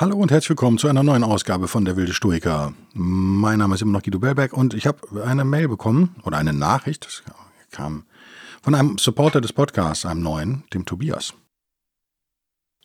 [0.00, 2.72] Hallo und herzlich willkommen zu einer neuen Ausgabe von Der wilde Stoiker.
[2.94, 6.52] Mein Name ist immer noch Guido Bellberg und ich habe eine Mail bekommen oder eine
[6.52, 7.24] Nachricht, das
[7.72, 8.04] kam
[8.62, 11.34] von einem Supporter des Podcasts, einem neuen, dem Tobias.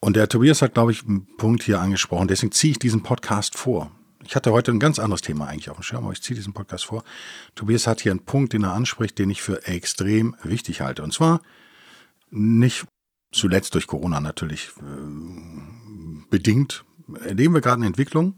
[0.02, 3.59] Und der Tobias hat, glaube ich, einen Punkt hier angesprochen, deswegen ziehe ich diesen Podcast
[3.59, 3.91] vor.
[4.25, 6.53] Ich hatte heute ein ganz anderes Thema eigentlich auf dem Schirm, aber ich ziehe diesen
[6.53, 7.03] Podcast vor.
[7.53, 11.03] Tobias hat hier einen Punkt, den er anspricht, den ich für extrem wichtig halte.
[11.03, 11.41] Und zwar
[12.31, 12.88] nicht
[13.31, 16.86] zuletzt durch Corona natürlich äh, bedingt,
[17.23, 18.36] erleben wir gerade eine Entwicklung.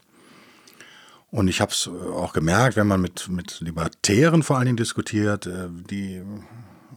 [1.31, 5.45] Und ich habe es auch gemerkt, wenn man mit, mit Libertären vor allen Dingen diskutiert,
[5.47, 6.23] äh, die,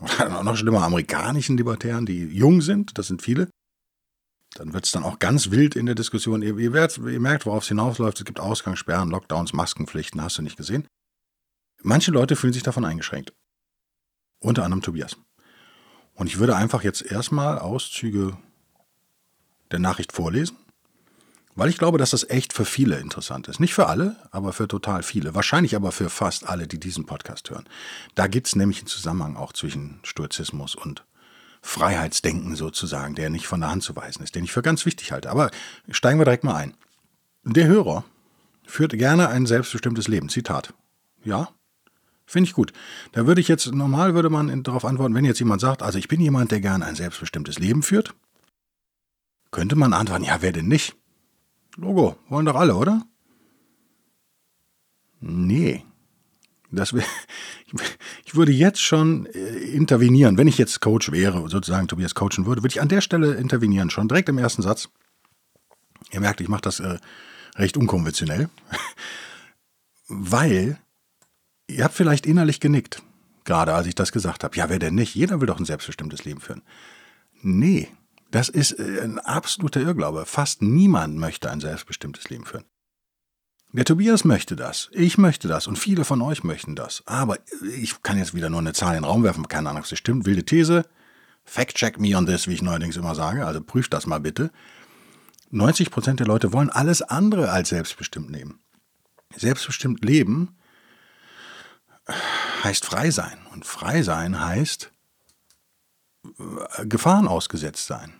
[0.00, 3.48] oder noch schlimmer, amerikanischen Libertären, die jung sind, das sind viele,
[4.54, 6.42] dann wird es dann auch ganz wild in der Diskussion.
[6.42, 8.18] Ihr, ihr, werdet, ihr merkt, worauf es hinausläuft.
[8.18, 10.86] Es gibt Ausgangssperren, Lockdowns, Maskenpflichten, hast du nicht gesehen.
[11.82, 13.32] Manche Leute fühlen sich davon eingeschränkt.
[14.40, 15.16] Unter anderem Tobias.
[16.14, 18.36] Und ich würde einfach jetzt erstmal Auszüge
[19.70, 20.56] der Nachricht vorlesen
[21.58, 23.58] weil ich glaube, dass das echt für viele interessant ist.
[23.58, 25.34] Nicht für alle, aber für total viele.
[25.34, 27.64] Wahrscheinlich aber für fast alle, die diesen Podcast hören.
[28.14, 31.04] Da gibt es nämlich einen Zusammenhang auch zwischen Stoizismus und
[31.60, 35.10] Freiheitsdenken sozusagen, der nicht von der Hand zu weisen ist, den ich für ganz wichtig
[35.10, 35.30] halte.
[35.30, 35.50] Aber
[35.90, 36.74] steigen wir direkt mal ein.
[37.42, 38.04] Der Hörer
[38.64, 40.28] führt gerne ein selbstbestimmtes Leben.
[40.28, 40.74] Zitat.
[41.24, 41.48] Ja,
[42.28, 42.74] Finde ich gut.
[43.12, 46.08] Da würde ich jetzt, normal würde man darauf antworten, wenn jetzt jemand sagt, also ich
[46.08, 48.14] bin jemand, der gerne ein selbstbestimmtes Leben führt,
[49.50, 50.94] könnte man antworten, ja, wer denn nicht?
[51.78, 53.06] Logo, wollen doch alle, oder?
[55.20, 55.84] Nee.
[56.72, 57.04] Das wär,
[58.24, 60.36] ich würde jetzt schon äh, intervenieren.
[60.36, 63.90] Wenn ich jetzt Coach wäre, sozusagen Tobias coachen würde, würde ich an der Stelle intervenieren,
[63.90, 64.88] schon direkt im ersten Satz.
[66.10, 66.98] Ihr merkt, ich mache das äh,
[67.54, 68.48] recht unkonventionell,
[70.08, 70.78] weil
[71.68, 73.02] ihr habt vielleicht innerlich genickt,
[73.44, 74.56] gerade als ich das gesagt habe.
[74.56, 75.14] Ja, wer denn nicht?
[75.14, 76.62] Jeder will doch ein selbstbestimmtes Leben führen.
[77.40, 77.88] Nee,
[78.30, 80.26] das ist äh, ein absoluter Irrglaube.
[80.26, 82.64] Fast niemand möchte ein selbstbestimmtes Leben führen.
[83.72, 87.02] Der Tobias möchte das, ich möchte das und viele von euch möchten das.
[87.04, 87.36] Aber
[87.76, 89.98] ich kann jetzt wieder nur eine Zahl in den Raum werfen, keine Ahnung, ob das
[89.98, 90.24] stimmt.
[90.24, 90.86] Wilde These,
[91.44, 94.50] fact-check me on this, wie ich neuerdings immer sage, also prüft das mal bitte.
[95.52, 98.60] 90% der Leute wollen alles andere als selbstbestimmt leben.
[99.36, 100.56] Selbstbestimmt leben
[102.64, 103.38] heißt frei sein.
[103.52, 104.92] Und frei sein heißt
[106.84, 108.12] Gefahren ausgesetzt sein.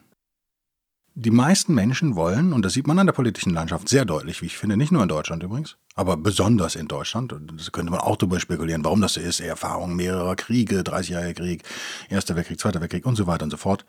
[1.21, 4.47] Die meisten Menschen wollen, und das sieht man an der politischen Landschaft sehr deutlich, wie
[4.47, 7.99] ich finde, nicht nur in Deutschland übrigens, aber besonders in Deutschland, und das könnte man
[7.99, 11.65] auch darüber spekulieren, warum das so ist, Erfahrung mehrerer Kriege, 30-jähriger Krieg,
[12.09, 13.85] Erster Weltkrieg, Zweiter Weltkrieg und so weiter und so fort.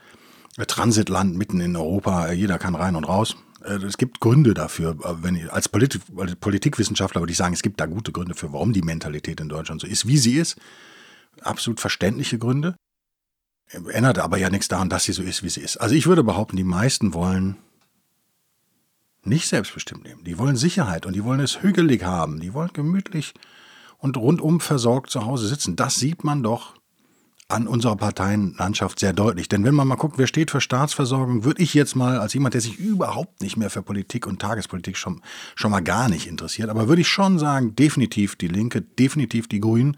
[0.65, 3.35] Transitland mitten in Europa, jeder kann rein und raus.
[3.63, 7.61] Äh, es gibt Gründe dafür, äh, wenn als, Polit als Politikwissenschaftler würde ich sagen, es
[7.61, 10.57] gibt da gute Gründe für, warum die Mentalität in Deutschland so ist, wie sie ist.
[11.41, 12.75] Absolut verständliche Gründe
[13.69, 15.77] ändert aber ja nichts daran, dass sie so ist, wie sie ist.
[15.77, 17.57] Also ich würde behaupten, die meisten wollen
[19.23, 20.23] nicht selbstbestimmt leben.
[20.23, 22.39] Die wollen Sicherheit und die wollen es hügelig haben.
[22.39, 23.33] Die wollen gemütlich
[23.97, 25.75] und rundum versorgt zu Hause sitzen.
[25.75, 26.78] Das sieht man doch
[27.49, 29.49] an unserer Parteienlandschaft sehr deutlich.
[29.49, 32.53] Denn wenn man mal guckt, wer steht für Staatsversorgung, würde ich jetzt mal als jemand,
[32.53, 35.21] der sich überhaupt nicht mehr für Politik und Tagespolitik schon,
[35.55, 39.59] schon mal gar nicht interessiert, aber würde ich schon sagen, definitiv die Linke, definitiv die
[39.59, 39.97] Grünen,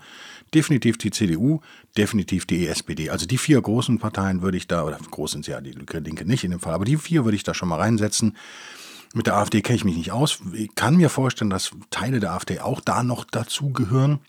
[0.53, 1.59] definitiv die CDU,
[1.97, 3.09] definitiv die SPD.
[3.09, 6.45] Also die vier großen Parteien würde ich da, oder groß sind ja die Linke nicht
[6.45, 8.37] in dem Fall, aber die vier würde ich da schon mal reinsetzen.
[9.13, 10.39] Mit der AfD kenne ich mich nicht aus.
[10.53, 14.21] Ich kann mir vorstellen, dass Teile der AfD auch da noch dazu gehören.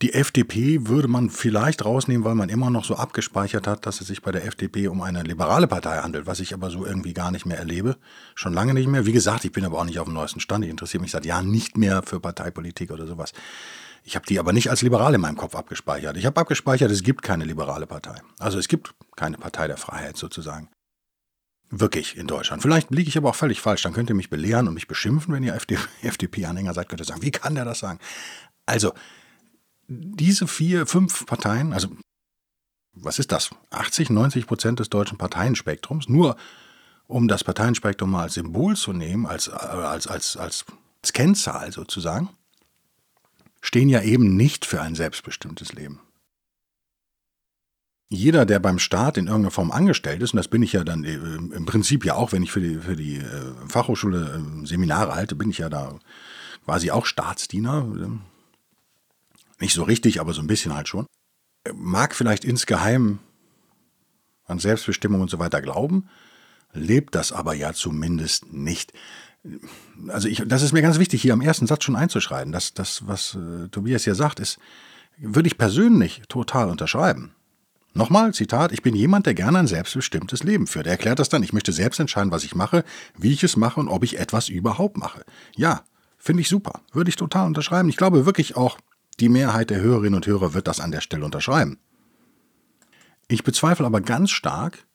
[0.00, 4.06] Die FDP würde man vielleicht rausnehmen, weil man immer noch so abgespeichert hat, dass es
[4.06, 7.32] sich bei der FDP um eine liberale Partei handelt, was ich aber so irgendwie gar
[7.32, 7.96] nicht mehr erlebe.
[8.36, 9.06] Schon lange nicht mehr.
[9.06, 10.64] Wie gesagt, ich bin aber auch nicht auf dem neuesten Stand.
[10.64, 13.32] Ich interessiere mich seit Jahren nicht mehr für Parteipolitik oder sowas.
[14.04, 16.16] Ich habe die aber nicht als liberal in meinem Kopf abgespeichert.
[16.16, 18.22] Ich habe abgespeichert, es gibt keine liberale Partei.
[18.38, 20.68] Also es gibt keine Partei der Freiheit sozusagen.
[21.70, 22.62] Wirklich in Deutschland.
[22.62, 23.82] Vielleicht liege ich aber auch völlig falsch.
[23.82, 27.22] Dann könnt ihr mich belehren und mich beschimpfen, wenn ihr FDP-Anhänger seid, könnt ihr sagen,
[27.22, 27.98] wie kann der das sagen?
[28.64, 28.92] Also,
[29.88, 31.88] diese vier, fünf Parteien, also
[32.92, 33.50] was ist das?
[33.70, 36.36] 80, 90 Prozent des deutschen Parteienspektrums, nur
[37.06, 40.66] um das Parteienspektrum mal als Symbol zu nehmen, als, als, als, als,
[41.02, 42.28] als Kennzahl sozusagen,
[43.60, 46.00] stehen ja eben nicht für ein selbstbestimmtes Leben.
[48.10, 51.04] jeder, der beim Staat in irgendeiner Form angestellt ist, und das bin ich ja dann
[51.04, 55.14] äh, im Prinzip ja auch, wenn ich für die, für die äh, Fachhochschule äh, Seminare
[55.14, 55.98] halte, bin ich ja da
[56.64, 57.86] quasi auch Staatsdiener.
[59.60, 61.06] Nicht so richtig, aber so ein bisschen halt schon.
[61.74, 63.18] Mag vielleicht insgeheim
[64.46, 66.08] an Selbstbestimmung und so weiter glauben,
[66.72, 68.92] lebt das aber ja zumindest nicht.
[70.08, 72.52] Also ich, das ist mir ganz wichtig, hier am ersten Satz schon einzuschreiben.
[72.52, 74.58] Das, das was äh, Tobias hier sagt, ist,
[75.18, 77.32] würde ich persönlich total unterschreiben.
[77.94, 80.86] Nochmal, Zitat, ich bin jemand, der gerne ein selbstbestimmtes Leben führt.
[80.86, 82.84] Er erklärt das dann, ich möchte selbst entscheiden, was ich mache,
[83.16, 85.24] wie ich es mache und ob ich etwas überhaupt mache.
[85.56, 85.82] Ja,
[86.16, 87.88] finde ich super, würde ich total unterschreiben.
[87.88, 88.78] Ich glaube wirklich auch,
[89.20, 91.78] die Mehrheit der Hörerinnen und Hörer wird das an der Stelle unterschreiben.
[93.28, 94.86] Ich bezweifle aber ganz stark,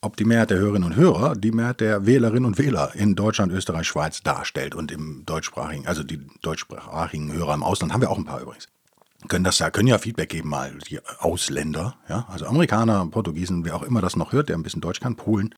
[0.00, 3.52] ob die Mehrheit der Hörerinnen und Hörer die Mehrheit der Wählerinnen und Wähler in Deutschland,
[3.52, 8.18] Österreich, Schweiz darstellt und im deutschsprachigen, also die deutschsprachigen Hörer im Ausland haben wir auch
[8.18, 8.68] ein paar übrigens
[9.28, 13.76] können das ja, können ja Feedback geben, mal die Ausländer, ja, also Amerikaner, Portugiesen, wer
[13.76, 15.54] auch immer das noch hört, der ein bisschen Deutsch kann, Polen.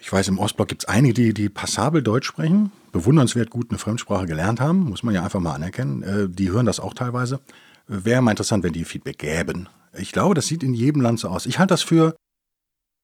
[0.00, 3.78] Ich weiß, im Ostblock gibt es einige, die, die passabel Deutsch sprechen, bewundernswert gut eine
[3.78, 6.02] Fremdsprache gelernt haben, muss man ja einfach mal anerkennen.
[6.02, 7.40] Äh, die hören das auch teilweise.
[7.88, 9.68] Wäre mal interessant, wenn die Feedback gäben.
[9.98, 11.46] Ich glaube, das sieht in jedem Land so aus.
[11.46, 12.16] Ich halte das für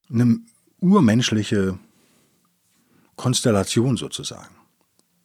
[0.09, 0.39] eine
[0.79, 1.79] urmenschliche
[3.15, 4.55] Konstellation sozusagen.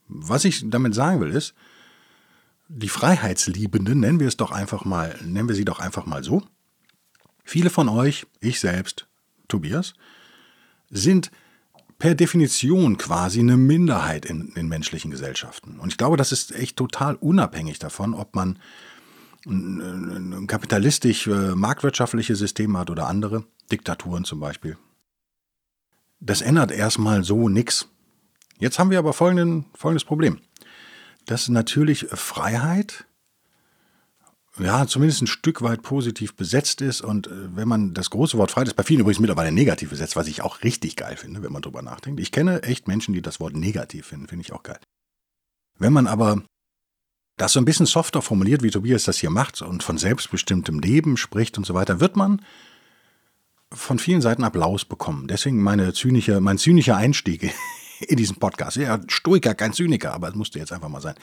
[0.06, 1.54] Was ich damit sagen will, ist,
[2.68, 6.42] die Freiheitsliebenden, nennen wir es doch einfach mal, nennen wir sie doch einfach mal so.
[7.44, 9.06] Viele von euch, ich selbst,
[9.48, 9.94] Tobias,
[10.90, 11.30] sind
[11.98, 15.78] per Definition quasi eine Minderheit in, in menschlichen Gesellschaften.
[15.80, 18.58] Und ich glaube, das ist echt total unabhängig davon, ob man
[19.46, 24.76] ein, kapitalistisch äh, marktwirtschaftliche System hat oder andere, Diktaturen zum Beispiel.
[26.20, 27.88] Das ändert erstmal so nichts.
[28.58, 30.40] Jetzt haben wir aber folgenden, folgendes Problem
[31.28, 33.04] dass natürlich Freiheit
[34.58, 37.00] ja, zumindest ein Stück weit positiv besetzt ist.
[37.00, 40.16] Und äh, wenn man das große Wort Freiheit ist bei vielen übrigens mittlerweile negativ besetzt,
[40.16, 42.20] was ich auch richtig geil finde, wenn man drüber nachdenkt.
[42.20, 44.78] Ich kenne echt Menschen, die das Wort negativ finden, finde ich auch geil.
[45.78, 46.42] Wenn man aber
[47.36, 51.16] das so ein bisschen softer formuliert, wie Tobias das hier macht und von selbstbestimmtem Leben
[51.16, 52.42] spricht und so weiter, wird man
[53.72, 55.28] von vielen Seiten Applaus bekommen.
[55.28, 57.52] Deswegen meine zynische, mein zynischer Einstieg
[58.00, 58.76] in diesem Podcast.
[58.76, 61.14] Ja, Stoiker, kein Zyniker, aber es musste jetzt einfach mal sein.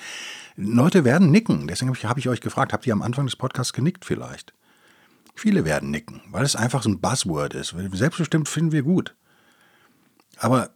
[0.55, 1.67] Leute werden nicken.
[1.67, 4.53] Deswegen habe ich, hab ich euch gefragt, habt ihr am Anfang des Podcasts genickt vielleicht?
[5.35, 7.75] Viele werden nicken, weil es einfach so ein Buzzword ist.
[7.93, 9.15] Selbstbestimmt finden wir gut.
[10.37, 10.69] Aber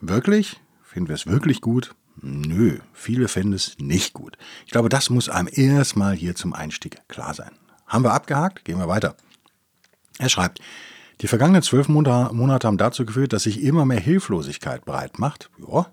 [0.00, 0.60] wirklich?
[0.82, 1.94] Finden wir es wirklich gut?
[2.20, 4.38] Nö, viele finden es nicht gut.
[4.64, 7.52] Ich glaube, das muss einem erstmal hier zum Einstieg klar sein.
[7.86, 8.64] Haben wir abgehakt?
[8.64, 9.16] Gehen wir weiter.
[10.18, 10.60] Er schreibt,
[11.22, 15.50] die vergangenen zwölf Monate haben dazu geführt, dass sich immer mehr Hilflosigkeit breit macht.
[15.66, 15.86] Ja.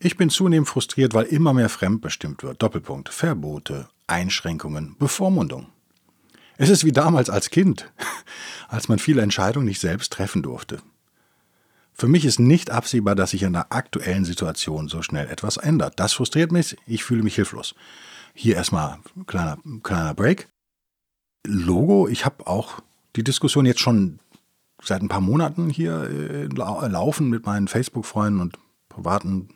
[0.00, 2.62] Ich bin zunehmend frustriert, weil immer mehr fremdbestimmt wird.
[2.62, 3.08] Doppelpunkt.
[3.10, 5.68] Verbote, Einschränkungen, Bevormundung.
[6.56, 7.92] Es ist wie damals als Kind,
[8.68, 10.80] als man viele Entscheidungen nicht selbst treffen durfte.
[11.92, 16.00] Für mich ist nicht absehbar, dass sich in der aktuellen Situation so schnell etwas ändert.
[16.00, 17.76] Das frustriert mich, ich fühle mich hilflos.
[18.34, 20.48] Hier erstmal kleiner, kleiner Break.
[21.46, 22.80] Logo, ich habe auch
[23.14, 24.18] die Diskussion jetzt schon
[24.86, 28.58] seit ein paar Monaten hier äh, laufen mit meinen Facebook-Freunden und
[28.88, 29.48] privaten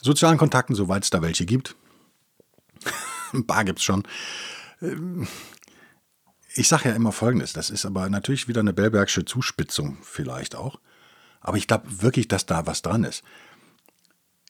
[0.00, 1.76] sozialen Kontakten, soweit es da welche gibt.
[3.32, 4.04] ein paar gibt es schon.
[4.82, 5.26] Ähm,
[6.54, 10.78] ich sage ja immer Folgendes, das ist aber natürlich wieder eine Bellbergsche Zuspitzung vielleicht auch.
[11.40, 13.24] Aber ich glaube wirklich, dass da was dran ist.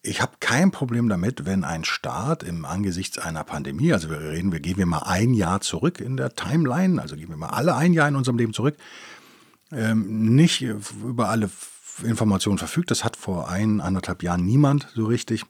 [0.02, 4.52] Ich habe kein Problem damit, wenn ein Staat im Angesichts einer Pandemie, also wir reden,
[4.52, 7.74] wir gehen wir mal ein Jahr zurück in der Timeline, also gehen wir mal alle
[7.74, 8.76] ein Jahr in unserem Leben zurück,
[9.72, 11.50] ähm, nicht über alle
[12.02, 12.90] Informationen verfügt.
[12.90, 15.44] Das hat vor ein, anderthalb Jahren niemand so richtig.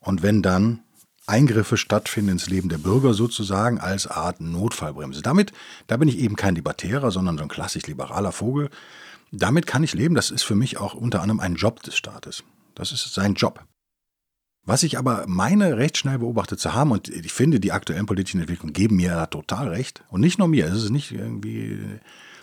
[0.00, 0.82] Und wenn dann
[1.30, 5.22] Eingriffe stattfinden ins Leben der Bürger sozusagen als Art Notfallbremse.
[5.22, 5.52] Damit,
[5.86, 8.68] da bin ich eben kein Libertärer, sondern so ein klassisch liberaler Vogel.
[9.30, 10.16] Damit kann ich leben.
[10.16, 12.42] Das ist für mich auch unter anderem ein Job des Staates.
[12.74, 13.64] Das ist sein Job.
[14.66, 18.40] Was ich aber meine, recht schnell beobachtet zu haben, und ich finde, die aktuellen politischen
[18.40, 22.00] Entwicklungen geben mir da total recht, und nicht nur mir, es ist nicht irgendwie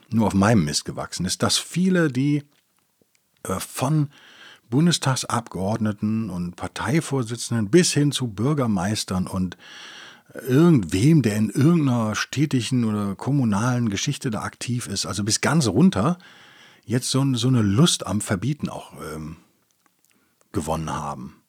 [0.09, 2.43] nur auf meinem Mist gewachsen ist, dass viele, die
[3.43, 4.09] äh, von
[4.69, 9.57] Bundestagsabgeordneten und Parteivorsitzenden bis hin zu Bürgermeistern und
[10.33, 16.17] irgendwem, der in irgendeiner städtischen oder kommunalen Geschichte da aktiv ist, also bis ganz runter,
[16.85, 19.37] jetzt so, so eine Lust am Verbieten auch ähm,
[20.51, 21.41] gewonnen haben.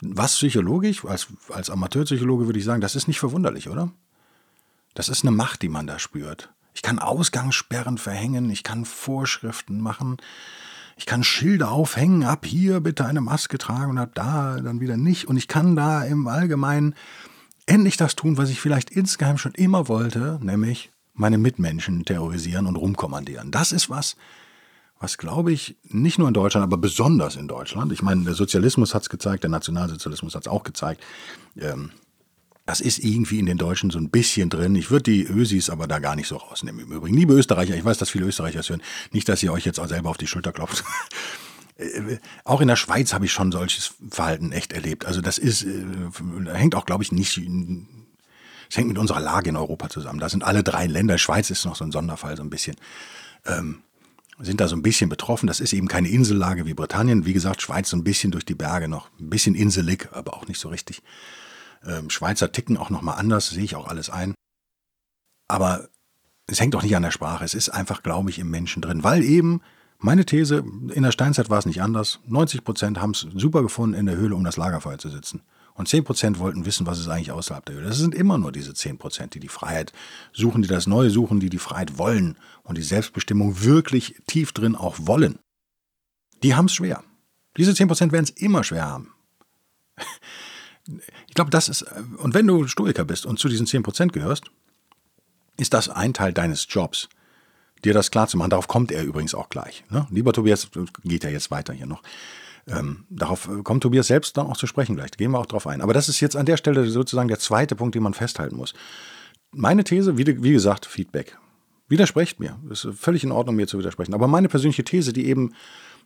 [0.00, 3.92] Was psychologisch, als, als Amateurpsychologe würde ich sagen, das ist nicht verwunderlich, oder?
[4.94, 6.52] Das ist eine Macht, die man da spürt.
[6.74, 10.16] Ich kann Ausgangssperren verhängen, ich kann Vorschriften machen,
[10.96, 14.96] ich kann Schilder aufhängen, ab hier bitte eine Maske tragen und ab da dann wieder
[14.96, 15.26] nicht.
[15.26, 16.94] Und ich kann da im Allgemeinen
[17.66, 22.76] endlich das tun, was ich vielleicht insgeheim schon immer wollte, nämlich meine Mitmenschen terrorisieren und
[22.76, 23.50] rumkommandieren.
[23.50, 24.16] Das ist was,
[24.98, 27.92] was glaube ich nicht nur in Deutschland, aber besonders in Deutschland.
[27.92, 31.02] Ich meine, der Sozialismus hat es gezeigt, der Nationalsozialismus hat es auch gezeigt.
[31.56, 31.90] Ähm,
[32.64, 34.76] das ist irgendwie in den Deutschen so ein bisschen drin.
[34.76, 36.82] Ich würde die Ösis aber da gar nicht so rausnehmen.
[36.82, 38.82] Im Übrigen, liebe Österreicher, ich weiß, dass viele Österreicher es hören.
[39.10, 40.84] Nicht, dass ihr euch jetzt auch selber auf die Schulter klopft.
[42.44, 45.04] Auch in der Schweiz habe ich schon solches Verhalten echt erlebt.
[45.04, 45.84] Also das ist, äh,
[46.52, 50.20] hängt auch, glaube ich, nicht, es hängt mit unserer Lage in Europa zusammen.
[50.20, 52.76] Da sind alle drei Länder, Schweiz ist noch so ein Sonderfall so ein bisschen,
[53.46, 53.80] ähm,
[54.38, 55.46] sind da so ein bisschen betroffen.
[55.46, 57.26] Das ist eben keine Insellage wie Britannien.
[57.26, 60.46] Wie gesagt, Schweiz so ein bisschen durch die Berge noch, ein bisschen inselig, aber auch
[60.46, 61.02] nicht so richtig.
[61.86, 64.34] Ähm, Schweizer ticken auch nochmal anders, sehe ich auch alles ein.
[65.48, 65.88] Aber
[66.46, 67.44] es hängt auch nicht an der Sprache.
[67.44, 69.04] Es ist einfach, glaube ich, im Menschen drin.
[69.04, 69.60] Weil eben,
[69.98, 72.20] meine These, in der Steinzeit war es nicht anders.
[72.26, 75.42] 90 Prozent haben es super gefunden, in der Höhle um das Lagerfeuer zu sitzen.
[75.74, 77.86] Und 10 Prozent wollten wissen, was ist eigentlich außerhalb der Höhle.
[77.86, 79.92] Das sind immer nur diese 10 Prozent, die die Freiheit
[80.32, 84.76] suchen, die das Neue suchen, die die Freiheit wollen und die Selbstbestimmung wirklich tief drin
[84.76, 85.38] auch wollen.
[86.42, 87.02] Die haben es schwer.
[87.56, 89.14] Diese 10 Prozent werden es immer schwer haben.
[91.28, 91.84] Ich glaube, das ist,
[92.18, 94.44] und wenn du Stoiker bist und zu diesen 10% gehörst,
[95.56, 97.08] ist das ein Teil deines Jobs,
[97.84, 98.50] dir das klar zu machen.
[98.50, 99.84] Darauf kommt er übrigens auch gleich.
[99.90, 100.06] Ne?
[100.10, 100.68] Lieber Tobias,
[101.04, 102.02] geht ja jetzt weiter hier noch.
[102.66, 105.10] Ähm, darauf kommt Tobias selbst dann auch zu sprechen gleich.
[105.10, 105.80] Da gehen wir auch drauf ein.
[105.80, 108.74] Aber das ist jetzt an der Stelle sozusagen der zweite Punkt, den man festhalten muss.
[109.50, 111.36] Meine These, wie, wie gesagt, Feedback.
[111.88, 112.58] Widersprecht mir.
[112.70, 114.14] Ist völlig in Ordnung, mir zu widersprechen.
[114.14, 115.52] Aber meine persönliche These, die eben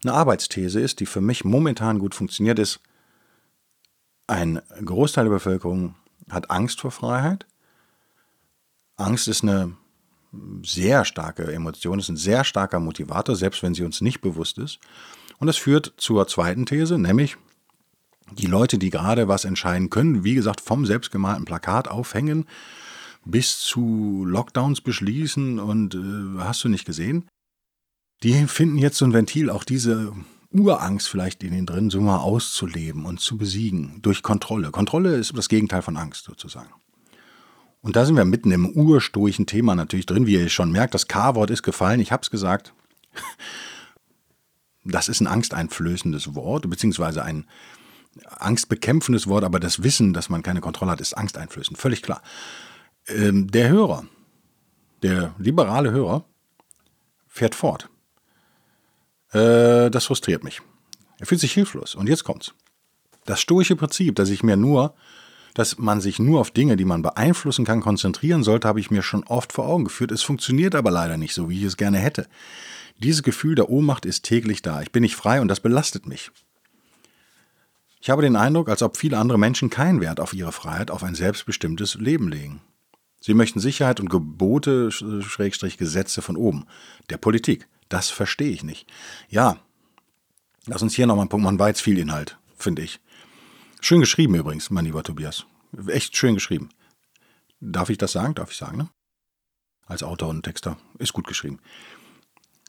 [0.02, 2.80] eine Arbeitsthese ist, die für mich momentan gut funktioniert, ist,
[4.26, 5.94] ein Großteil der Bevölkerung
[6.30, 7.46] hat Angst vor Freiheit.
[8.96, 9.76] Angst ist eine
[10.62, 14.78] sehr starke Emotion, ist ein sehr starker Motivator, selbst wenn sie uns nicht bewusst ist.
[15.38, 17.36] Und das führt zur zweiten These, nämlich
[18.32, 22.46] die Leute, die gerade was entscheiden können, wie gesagt, vom selbstgemalten Plakat aufhängen
[23.24, 27.28] bis zu Lockdowns beschließen und äh, hast du nicht gesehen,
[28.22, 30.12] die finden jetzt so ein Ventil, auch diese
[30.58, 34.70] Urangst vielleicht in ihnen drin, so mal auszuleben und zu besiegen durch Kontrolle.
[34.70, 36.70] Kontrolle ist das Gegenteil von Angst sozusagen.
[37.82, 40.94] Und da sind wir mitten im urstoischen Thema natürlich drin, wie ihr schon merkt.
[40.94, 42.72] Das K-Wort ist gefallen, ich habe es gesagt.
[44.88, 47.46] Das ist ein angsteinflößendes Wort, beziehungsweise ein
[48.24, 52.22] angstbekämpfendes Wort, aber das Wissen, dass man keine Kontrolle hat, ist angsteinflößend, völlig klar.
[53.08, 54.06] Ähm, der Hörer,
[55.02, 56.24] der liberale Hörer,
[57.26, 57.90] fährt fort.
[59.36, 60.62] Äh, das frustriert mich.
[61.18, 61.94] Er fühlt sich hilflos.
[61.94, 62.54] Und jetzt kommt's.
[63.24, 64.94] Das stoische Prinzip, dass ich mir nur,
[65.54, 69.02] dass man sich nur auf Dinge, die man beeinflussen kann, konzentrieren sollte, habe ich mir
[69.02, 70.12] schon oft vor Augen geführt.
[70.12, 72.26] Es funktioniert aber leider nicht so, wie ich es gerne hätte.
[72.98, 74.80] Dieses Gefühl der Ohnmacht ist täglich da.
[74.80, 76.30] Ich bin nicht frei und das belastet mich.
[78.00, 81.02] Ich habe den Eindruck, als ob viele andere Menschen keinen Wert auf ihre Freiheit, auf
[81.02, 82.60] ein selbstbestimmtes Leben legen.
[83.20, 86.66] Sie möchten Sicherheit und Gebote, Schrägstrich Gesetze von oben,
[87.10, 87.66] der Politik.
[87.88, 88.86] Das verstehe ich nicht.
[89.28, 89.58] Ja,
[90.66, 91.58] lass uns hier nochmal einen Punkt machen.
[91.58, 93.00] War jetzt viel Inhalt, finde ich.
[93.80, 95.46] Schön geschrieben übrigens, mein lieber Tobias.
[95.88, 96.70] Echt schön geschrieben.
[97.60, 98.34] Darf ich das sagen?
[98.34, 98.88] Darf ich sagen, ne?
[99.86, 100.76] Als Autor und Texter.
[100.98, 101.60] Ist gut geschrieben.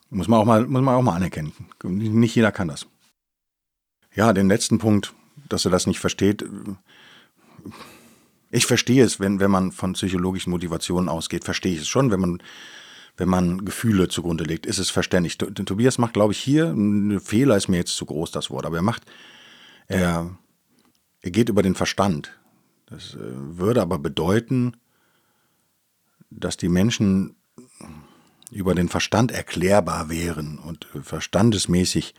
[0.09, 1.53] Muss man auch mal, muss man auch mal anerkennen.
[1.83, 2.85] Nicht jeder kann das.
[4.13, 5.13] Ja, den letzten Punkt,
[5.49, 6.45] dass er das nicht versteht.
[8.49, 12.19] Ich verstehe es, wenn, wenn man von psychologischen Motivationen ausgeht, verstehe ich es schon, wenn
[12.19, 12.43] man
[13.17, 15.37] wenn man Gefühle zugrunde legt, ist es verständlich.
[15.37, 18.77] Tobias macht, glaube ich, hier, ein Fehler ist mir jetzt zu groß, das Wort, aber
[18.77, 19.03] er macht,
[19.87, 20.37] er,
[21.21, 22.31] er geht über den Verstand.
[22.85, 24.77] Das äh, würde aber bedeuten,
[26.29, 27.35] dass die Menschen
[28.51, 32.13] über den Verstand erklärbar wären und verstandesmäßig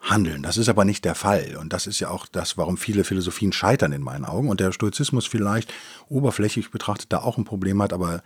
[0.00, 0.42] handeln.
[0.42, 1.56] Das ist aber nicht der Fall.
[1.60, 4.48] Und das ist ja auch das, warum viele Philosophien scheitern in meinen Augen.
[4.48, 5.72] Und der Stoizismus vielleicht
[6.08, 8.22] oberflächlich betrachtet da auch ein Problem hat, aber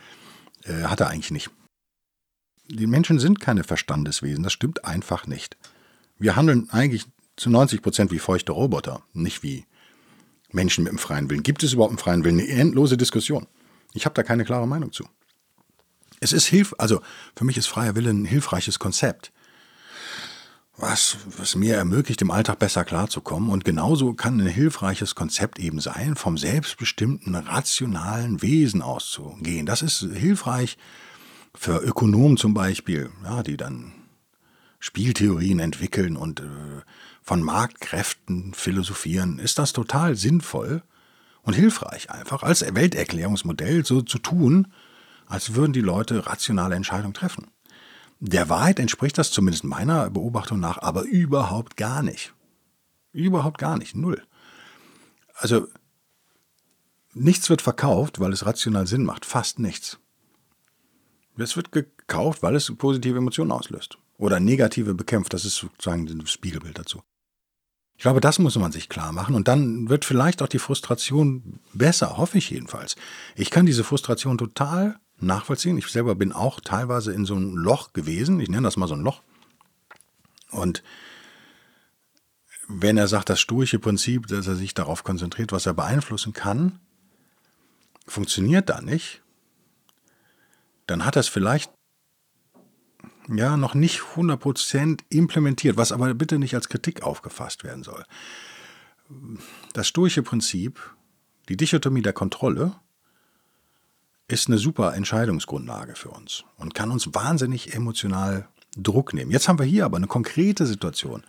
[0.64, 1.50] äh, hat er eigentlich nicht.
[2.69, 5.57] Die Menschen sind keine Verstandeswesen, das stimmt einfach nicht.
[6.19, 9.64] Wir handeln eigentlich zu 90 Prozent wie feuchte Roboter, nicht wie
[10.52, 11.43] Menschen mit dem freien Willen.
[11.43, 12.38] Gibt es überhaupt einen freien Willen?
[12.38, 13.47] Eine endlose Diskussion.
[13.95, 15.09] Ich habe da keine klare Meinung zu.
[16.21, 17.00] Es ist hilf, also
[17.35, 19.33] für mich ist freier Wille ein hilfreiches Konzept
[20.81, 23.51] was, was mir ermöglicht, im Alltag besser klarzukommen.
[23.51, 29.67] Und genauso kann ein hilfreiches Konzept eben sein, vom selbstbestimmten, rationalen Wesen auszugehen.
[29.67, 30.79] Das ist hilfreich
[31.55, 33.93] für Ökonomen zum Beispiel, ja, die dann
[34.79, 36.45] Spieltheorien entwickeln und äh,
[37.23, 39.39] von Marktkräften philosophieren.
[39.39, 40.83] Ist das total sinnvoll
[41.43, 44.69] und hilfreich einfach, als Welterklärungsmodell so zu tun,
[45.27, 47.47] als würden die Leute rationale Entscheidungen treffen.
[48.21, 52.35] Der Wahrheit entspricht das zumindest meiner Beobachtung nach aber überhaupt gar nicht.
[53.12, 53.97] Überhaupt gar nicht.
[53.97, 54.23] Null.
[55.35, 55.69] Also
[57.15, 59.25] nichts wird verkauft, weil es rational Sinn macht.
[59.25, 59.99] Fast nichts.
[61.39, 63.97] Es wird gekauft, weil es positive Emotionen auslöst.
[64.19, 65.33] Oder negative bekämpft.
[65.33, 67.03] Das ist sozusagen das Spiegelbild dazu.
[67.97, 69.35] Ich glaube, das muss man sich klar machen.
[69.35, 72.97] Und dann wird vielleicht auch die Frustration besser, hoffe ich jedenfalls.
[73.35, 75.79] Ich kann diese Frustration total nachvollziehen.
[75.79, 78.41] Ich selber bin auch teilweise in so einem Loch gewesen.
[78.41, 79.23] Ich nenne das mal so ein Loch.
[80.50, 80.83] Und
[82.69, 86.79] wenn er sagt, das stoische Prinzip, dass er sich darauf konzentriert, was er beeinflussen kann,
[88.07, 89.23] funktioniert da nicht,
[90.87, 91.73] dann hat er es vielleicht
[93.29, 98.05] ja noch nicht 100% implementiert, was aber bitte nicht als Kritik aufgefasst werden soll.
[99.73, 100.95] Das stoische Prinzip,
[101.49, 102.75] die Dichotomie der Kontrolle,
[104.33, 109.31] ist eine super Entscheidungsgrundlage für uns und kann uns wahnsinnig emotional Druck nehmen.
[109.31, 111.25] Jetzt haben wir hier aber eine konkrete Situation.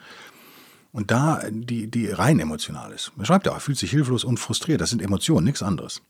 [0.94, 3.12] Und da, die, die rein emotional ist.
[3.18, 4.82] Er schreibt ja, er fühlt sich hilflos und frustriert.
[4.82, 6.02] Das sind Emotionen, nichts anderes.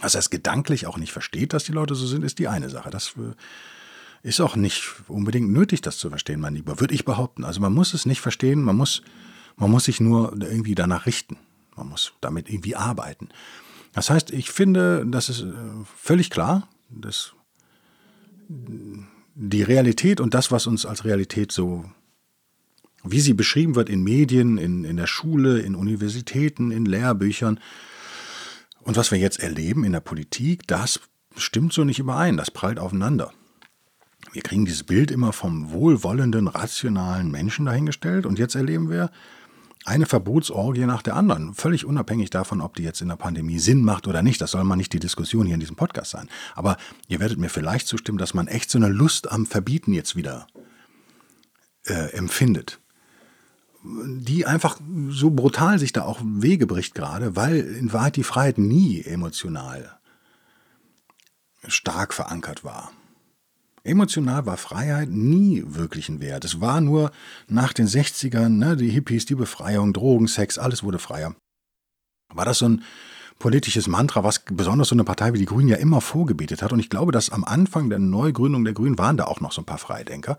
[0.00, 2.70] Dass er es gedanklich auch nicht versteht, dass die Leute so sind, ist die eine
[2.70, 2.90] Sache.
[2.90, 7.44] Das äh, ist auch nicht unbedingt nötig, das zu verstehen, mein Lieber, würde ich behaupten.
[7.44, 9.02] Also man muss es nicht verstehen, man muss,
[9.56, 11.36] man muss sich nur irgendwie danach richten.
[11.76, 13.28] Man muss damit irgendwie arbeiten.
[13.94, 15.52] Das heißt, ich finde, das ist äh,
[15.96, 17.32] völlig klar, dass
[18.48, 21.84] die Realität und das, was uns als Realität so,
[23.04, 27.60] wie sie beschrieben wird in Medien, in, in der Schule, in Universitäten, in Lehrbüchern
[28.80, 31.00] und was wir jetzt erleben in der Politik, das
[31.36, 33.32] stimmt so nicht überein, das prallt aufeinander.
[34.32, 39.10] Wir kriegen dieses Bild immer vom wohlwollenden, rationalen Menschen dahingestellt und jetzt erleben wir
[39.84, 43.82] eine Verbotsorgie nach der anderen, völlig unabhängig davon, ob die jetzt in der Pandemie Sinn
[43.82, 44.40] macht oder nicht.
[44.40, 46.28] Das soll mal nicht die Diskussion hier in diesem Podcast sein.
[46.54, 50.16] Aber ihr werdet mir vielleicht zustimmen, dass man echt so eine Lust am Verbieten jetzt
[50.16, 50.46] wieder
[51.84, 52.80] äh, empfindet.
[53.82, 58.56] Die einfach so brutal sich da auch Wege bricht gerade, weil in Wahrheit die Freiheit
[58.56, 59.98] nie emotional
[61.68, 62.92] stark verankert war.
[63.84, 66.44] Emotional war Freiheit nie wirklich ein Wert.
[66.44, 67.12] Es war nur
[67.48, 71.34] nach den 60ern, ne, die Hippies, die Befreiung, Drogen, Sex, alles wurde freier.
[72.32, 72.82] War das so ein
[73.38, 76.72] politisches Mantra, was besonders so eine Partei wie die Grünen ja immer vorgebetet hat.
[76.72, 79.60] Und ich glaube, dass am Anfang der Neugründung der Grünen waren da auch noch so
[79.60, 80.38] ein paar Freidenker.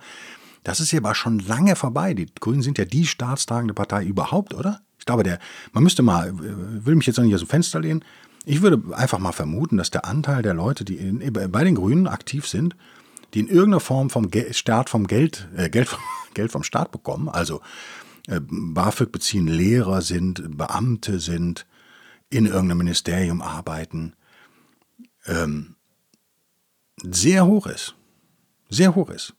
[0.63, 2.15] Das ist hier aber schon lange vorbei.
[2.15, 4.82] Die Grünen sind ja die staatstragende Partei überhaupt, oder?
[4.98, 5.38] Ich glaube, der,
[5.72, 6.34] man müsste mal, äh,
[6.86, 8.04] will mich jetzt noch nicht aus dem Fenster lehnen.
[8.46, 12.08] Ich würde einfach mal vermuten, dass der Anteil der Leute, die in, bei den Grünen
[12.08, 12.76] aktiv sind,
[13.34, 15.98] die in irgendeiner Form vom Staat vom Geld, äh, Geld,
[16.34, 17.62] Geld vom Staat bekommen, also
[18.28, 21.66] äh, BAföG beziehen, Lehrer sind, Beamte sind,
[22.30, 24.14] in irgendeinem Ministerium arbeiten,
[25.28, 25.76] ähm,
[27.02, 27.96] sehr hoch ist.
[28.70, 29.36] Sehr hoch ist.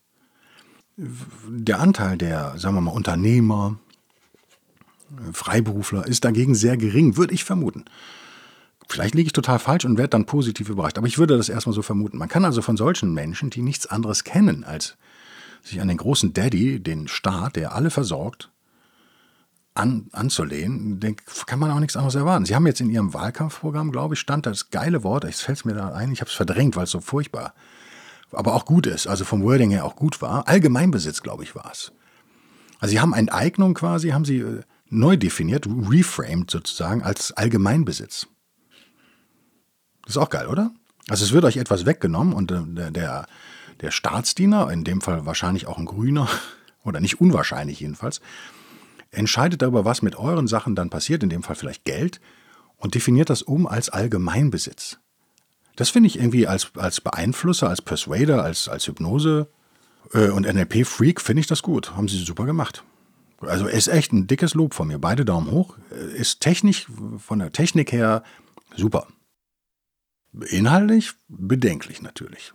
[0.97, 3.77] Der Anteil der, sagen wir mal, Unternehmer,
[5.31, 7.85] Freiberufler ist dagegen sehr gering, würde ich vermuten.
[8.87, 10.97] Vielleicht liege ich total falsch und werde dann positiv überrascht.
[10.97, 12.17] Aber ich würde das erstmal so vermuten.
[12.17, 14.97] Man kann also von solchen Menschen, die nichts anderes kennen, als
[15.63, 18.49] sich an den großen Daddy, den Staat, der alle versorgt,
[19.73, 22.45] an, anzulehnen, den kann man auch nichts anderes erwarten.
[22.45, 25.75] Sie haben jetzt in Ihrem Wahlkampfprogramm, glaube ich, stand das geile Wort, es fällt mir
[25.75, 27.53] da ein, ich habe es verdrängt, weil es so furchtbar,
[28.31, 30.47] aber auch gut ist, also vom Wording her auch gut war.
[30.47, 31.91] Allgemeinbesitz, glaube ich, war es.
[32.79, 38.27] Also Sie haben Enteignung quasi, haben Sie äh, neu definiert, reframed sozusagen als Allgemeinbesitz.
[40.07, 40.71] Das ist auch geil, oder?
[41.09, 43.27] Also es wird euch etwas weggenommen und äh, der, der,
[43.81, 46.29] der Staatsdiener, in dem Fall wahrscheinlich auch ein Grüner,
[46.85, 48.21] oder nicht unwahrscheinlich jedenfalls,
[49.11, 52.21] entscheidet darüber, was mit euren Sachen dann passiert, in dem Fall vielleicht Geld,
[52.77, 54.97] und definiert das um als Allgemeinbesitz.
[55.75, 59.49] Das finde ich irgendwie als, als Beeinflusser, als Persuader, als, als Hypnose
[60.13, 61.97] äh, und NLP-Freak finde ich das gut.
[61.97, 62.83] Haben sie super gemacht.
[63.41, 64.99] Also ist echt ein dickes Lob von mir.
[64.99, 65.75] Beide Daumen hoch.
[65.91, 68.23] Äh, ist technisch, von der Technik her
[68.75, 69.07] super.
[70.33, 72.53] Inhaltlich bedenklich natürlich.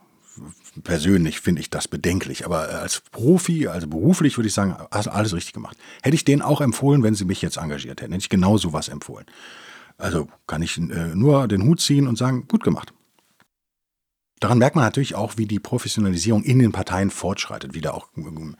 [0.82, 5.34] Persönlich finde ich das bedenklich, aber als Profi, also beruflich würde ich sagen, hast alles
[5.34, 5.76] richtig gemacht.
[6.02, 8.88] Hätte ich denen auch empfohlen, wenn sie mich jetzt engagiert hätten, hätte ich genau sowas
[8.88, 9.26] empfohlen.
[9.98, 12.94] Also kann ich äh, nur den Hut ziehen und sagen, gut gemacht.
[14.40, 18.08] Daran merkt man natürlich auch, wie die Professionalisierung in den Parteien fortschreitet, wie da auch
[18.16, 18.56] ähm,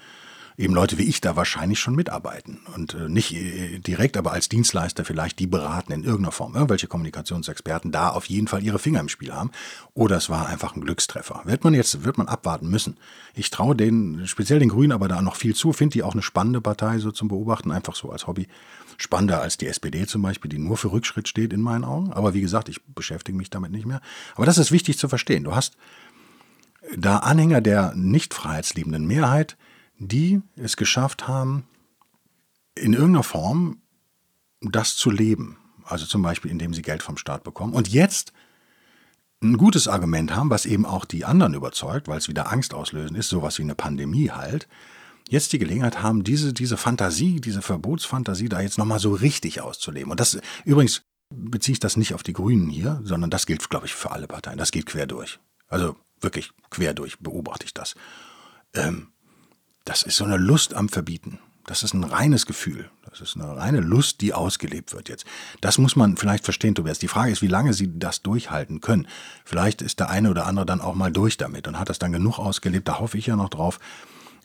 [0.63, 2.61] eben Leute wie ich da wahrscheinlich schon mitarbeiten.
[2.75, 6.55] Und äh, nicht äh, direkt, aber als Dienstleister vielleicht, die beraten in irgendeiner Form.
[6.55, 9.51] Irgendwelche Kommunikationsexperten da auf jeden Fall ihre Finger im Spiel haben.
[9.95, 11.43] Oder es war einfach ein Glückstreffer.
[11.45, 12.97] Wird man jetzt, wird man abwarten müssen.
[13.35, 15.73] Ich traue den, speziell den Grünen, aber da noch viel zu.
[15.73, 18.47] Finde die auch eine spannende Partei so zum Beobachten, einfach so als Hobby.
[18.99, 22.13] Spannender als die SPD zum Beispiel, die nur für Rückschritt steht in meinen Augen.
[22.13, 24.01] Aber wie gesagt, ich beschäftige mich damit nicht mehr.
[24.37, 25.43] Aber das ist wichtig zu verstehen.
[25.43, 25.77] Du hast
[26.97, 29.57] da Anhänger der nicht freiheitsliebenden Mehrheit,
[30.09, 31.65] die es geschafft haben,
[32.75, 33.79] in irgendeiner Form
[34.61, 35.59] das zu leben.
[35.85, 37.75] Also zum Beispiel, indem sie Geld vom Staat bekommen.
[37.75, 38.33] Und jetzt
[39.43, 43.17] ein gutes Argument haben, was eben auch die anderen überzeugt, weil es wieder Angst auslösen
[43.17, 44.69] ist, sowas wie eine Pandemie halt,
[45.29, 50.11] jetzt die Gelegenheit haben, diese, diese Fantasie, diese Verbotsfantasie da jetzt nochmal so richtig auszuleben.
[50.11, 53.87] Und das übrigens beziehe ich das nicht auf die Grünen hier, sondern das gilt, glaube
[53.87, 54.59] ich, für alle Parteien.
[54.59, 55.41] Das geht quer durch.
[55.69, 57.95] Also wirklich quer durch beobachte ich das.
[58.75, 59.12] Ähm,
[59.85, 61.39] das ist so eine Lust am Verbieten.
[61.65, 62.91] Das ist ein reines Gefühl.
[63.09, 65.25] Das ist eine reine Lust, die ausgelebt wird jetzt.
[65.61, 66.99] Das muss man vielleicht verstehen, Tobias.
[66.99, 69.07] Die Frage ist, wie lange sie das durchhalten können.
[69.45, 72.13] Vielleicht ist der eine oder andere dann auch mal durch damit und hat das dann
[72.13, 72.89] genug ausgelebt.
[72.89, 73.79] Da hoffe ich ja noch drauf.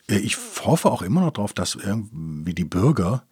[0.08, 3.24] Äh, ich hoffe auch immer noch drauf, dass irgendwie die Bürger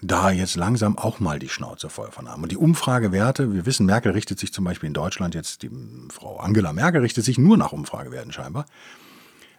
[0.00, 2.42] da jetzt langsam auch mal die Schnauze voll von haben.
[2.42, 5.70] Und die Umfragewerte, wir wissen, Merkel richtet sich zum Beispiel in Deutschland jetzt, die
[6.10, 8.66] Frau Angela Merkel richtet sich nur nach Umfragewerten scheinbar.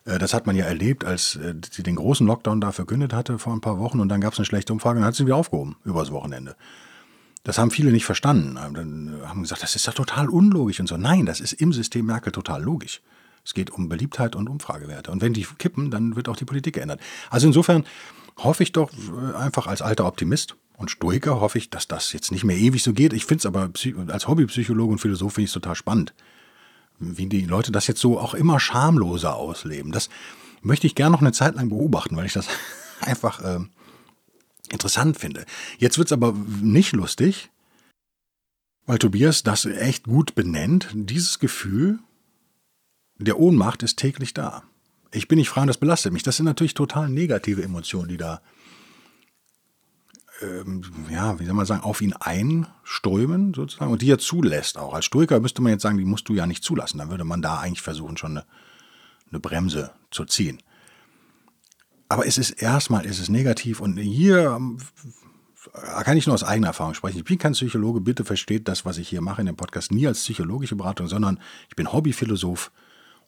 [0.09, 3.39] Äh, das hat man ja erlebt, als äh, sie den großen Lockdown da verkündet hatte
[3.39, 5.25] vor ein paar Wochen und dann gab es eine schlechte Umfrage und dann hat sie
[5.25, 6.55] wieder aufgehoben übers Wochenende.
[7.43, 8.55] Das haben viele nicht verstanden.
[8.55, 10.97] Dann haben gesagt, das ist doch total unlogisch und so.
[10.97, 13.01] Nein, das ist im System Merkel total logisch.
[13.45, 15.09] Es geht um Beliebtheit und Umfragewerte.
[15.09, 16.99] Und wenn die kippen, dann wird auch die Politik geändert.
[17.29, 17.85] Also insofern
[18.37, 22.31] hoffe ich doch äh, einfach als alter Optimist und Stoiker hoffe ich, dass das jetzt
[22.31, 23.13] nicht mehr ewig so geht.
[23.13, 23.69] Ich finde es aber
[24.07, 26.13] als Hobbypsychologe und Philosoph finde ich es total spannend,
[26.99, 29.91] wie die Leute das jetzt so auch immer schamloser ausleben.
[29.91, 30.09] Das
[30.61, 32.47] möchte ich gerne noch eine Zeit lang beobachten, weil ich das
[33.01, 33.59] einfach äh,
[34.71, 35.45] interessant finde.
[35.77, 37.49] Jetzt wird es aber nicht lustig,
[38.85, 40.89] weil Tobias das echt gut benennt.
[40.93, 41.99] Dieses Gefühl
[43.17, 44.63] der Ohnmacht ist täglich da
[45.11, 46.23] ich bin nicht frei und das belastet mich.
[46.23, 48.41] Das sind natürlich total negative Emotionen, die da,
[50.41, 54.93] ähm, ja, wie soll man sagen, auf ihn einströmen sozusagen und die er zulässt auch.
[54.93, 56.97] Als Stoiker müsste man jetzt sagen, die musst du ja nicht zulassen.
[56.97, 58.45] Dann würde man da eigentlich versuchen, schon eine,
[59.29, 60.61] eine Bremse zu ziehen.
[62.07, 64.77] Aber es ist erstmal, ist negativ und hier ähm,
[66.03, 67.19] kann ich nur aus eigener Erfahrung sprechen.
[67.19, 70.07] Ich bin kein Psychologe, bitte versteht das, was ich hier mache in dem Podcast, nie
[70.07, 72.71] als psychologische Beratung, sondern ich bin Hobbyphilosoph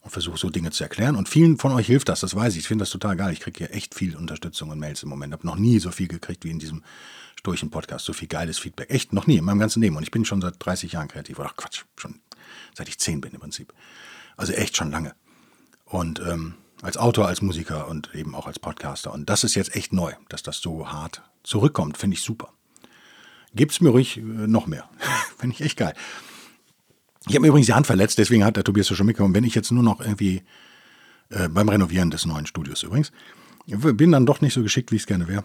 [0.01, 1.15] und versuche so Dinge zu erklären.
[1.15, 2.61] Und vielen von euch hilft das, das weiß ich.
[2.61, 3.33] Ich finde das total geil.
[3.33, 5.33] Ich kriege hier echt viel Unterstützung und Mails im Moment.
[5.33, 6.83] Habe noch nie so viel gekriegt wie in diesem
[7.37, 8.05] Sturchen-Podcast.
[8.05, 8.89] So viel geiles Feedback.
[8.89, 9.95] Echt noch nie in meinem ganzen Leben.
[9.95, 11.39] Und ich bin schon seit 30 Jahren kreativ.
[11.39, 12.19] Oder Quatsch, schon
[12.75, 13.73] seit ich 10 bin im Prinzip.
[14.37, 15.13] Also echt schon lange.
[15.85, 19.13] Und ähm, als Autor, als Musiker und eben auch als Podcaster.
[19.13, 21.97] Und das ist jetzt echt neu, dass das so hart zurückkommt.
[21.97, 22.51] Finde ich super.
[23.53, 24.89] Gibt's mir ruhig äh, noch mehr.
[25.37, 25.93] Finde ich echt geil.
[27.27, 29.53] Ich habe mir übrigens die Hand verletzt, deswegen hat der Tobias schon mitgekommen, wenn ich
[29.53, 30.41] jetzt nur noch irgendwie
[31.29, 33.11] äh, beim Renovieren des neuen Studios übrigens,
[33.67, 35.43] bin dann doch nicht so geschickt, wie ich es gerne wäre.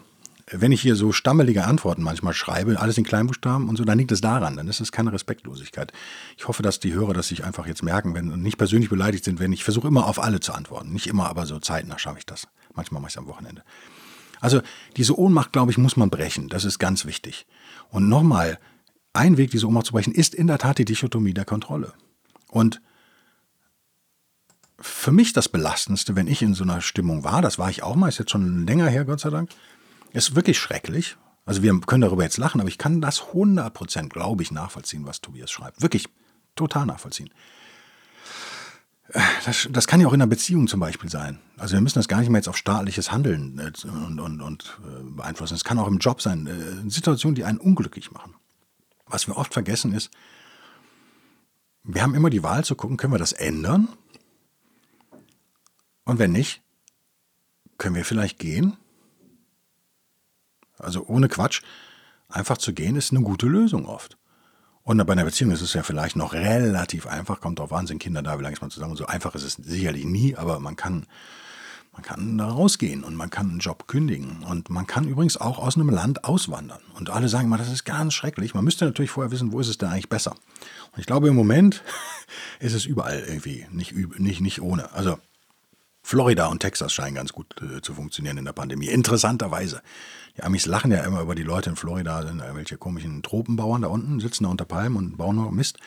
[0.49, 4.13] Wenn ich hier so stammelige Antworten manchmal schreibe, alles in Kleinbuchstaben und so, dann liegt
[4.13, 5.91] es daran, dann ist es keine Respektlosigkeit.
[6.37, 9.39] Ich hoffe, dass die Hörer das sich einfach jetzt merken, wenn nicht persönlich beleidigt sind,
[9.39, 10.93] wenn ich versuche immer auf alle zu antworten.
[10.93, 12.47] Nicht immer, aber so zeitnah schaffe ich das.
[12.73, 13.63] Manchmal mache ich es am Wochenende.
[14.39, 14.61] Also
[14.95, 16.47] diese Ohnmacht, glaube ich, muss man brechen.
[16.47, 17.45] Das ist ganz wichtig.
[17.89, 18.57] Und nochmal,
[19.17, 21.93] ein Weg, diese Ohnmacht zu brechen, ist in der Tat die Dichotomie der Kontrolle.
[22.49, 22.81] Und
[24.79, 27.95] für mich das Belastendste, wenn ich in so einer Stimmung war, das war ich auch
[27.95, 29.49] mal, ist jetzt schon länger her, Gott sei Dank,
[30.13, 31.17] ist wirklich schrecklich.
[31.45, 35.21] Also wir können darüber jetzt lachen, aber ich kann das 100%, glaube ich, nachvollziehen, was
[35.21, 35.81] Tobias schreibt.
[35.81, 36.07] Wirklich
[36.55, 37.29] total nachvollziehen.
[39.45, 41.39] Das, das, kann ja auch in einer Beziehung zum Beispiel sein.
[41.55, 44.79] Also wir müssen das gar nicht mehr jetzt auf staatliches Handeln äh, und, und, und
[44.83, 45.55] äh, beeinflussen.
[45.55, 46.45] Es kann auch im Job sein.
[46.45, 48.35] Äh, Situationen, die einen unglücklich machen.
[49.07, 50.11] Was wir oft vergessen ist,
[51.83, 53.87] wir haben immer die Wahl zu gucken, können wir das ändern?
[56.03, 56.61] Und wenn nicht,
[57.77, 58.77] können wir vielleicht gehen?
[60.77, 61.61] Also ohne Quatsch,
[62.29, 64.17] einfach zu gehen ist eine gute Lösung oft.
[64.83, 67.99] Und bei einer Beziehung ist es ja vielleicht noch relativ einfach, kommt drauf an, sind
[67.99, 68.95] Kinder da, wie lange ist man zusammen.
[68.95, 71.07] So einfach ist es sicherlich nie, aber man kann
[71.97, 74.43] man kann da rausgehen und man kann einen Job kündigen.
[74.43, 76.79] Und man kann übrigens auch aus einem Land auswandern.
[76.93, 78.53] Und alle sagen mal, das ist ganz schrecklich.
[78.53, 80.35] Man müsste natürlich vorher wissen, wo ist es denn eigentlich besser.
[80.91, 81.83] Und ich glaube, im Moment
[82.59, 84.91] ist es überall irgendwie nicht, nicht, nicht ohne.
[84.93, 85.17] Also
[86.03, 88.89] Florida und Texas scheinen ganz gut äh, zu funktionieren in der Pandemie.
[88.89, 89.81] Interessanterweise.
[90.37, 93.87] Die Amis lachen ja immer über die Leute in Florida, sind welche komischen Tropenbauern da
[93.87, 95.79] unten, sitzen da unter Palmen und bauen nur Mist.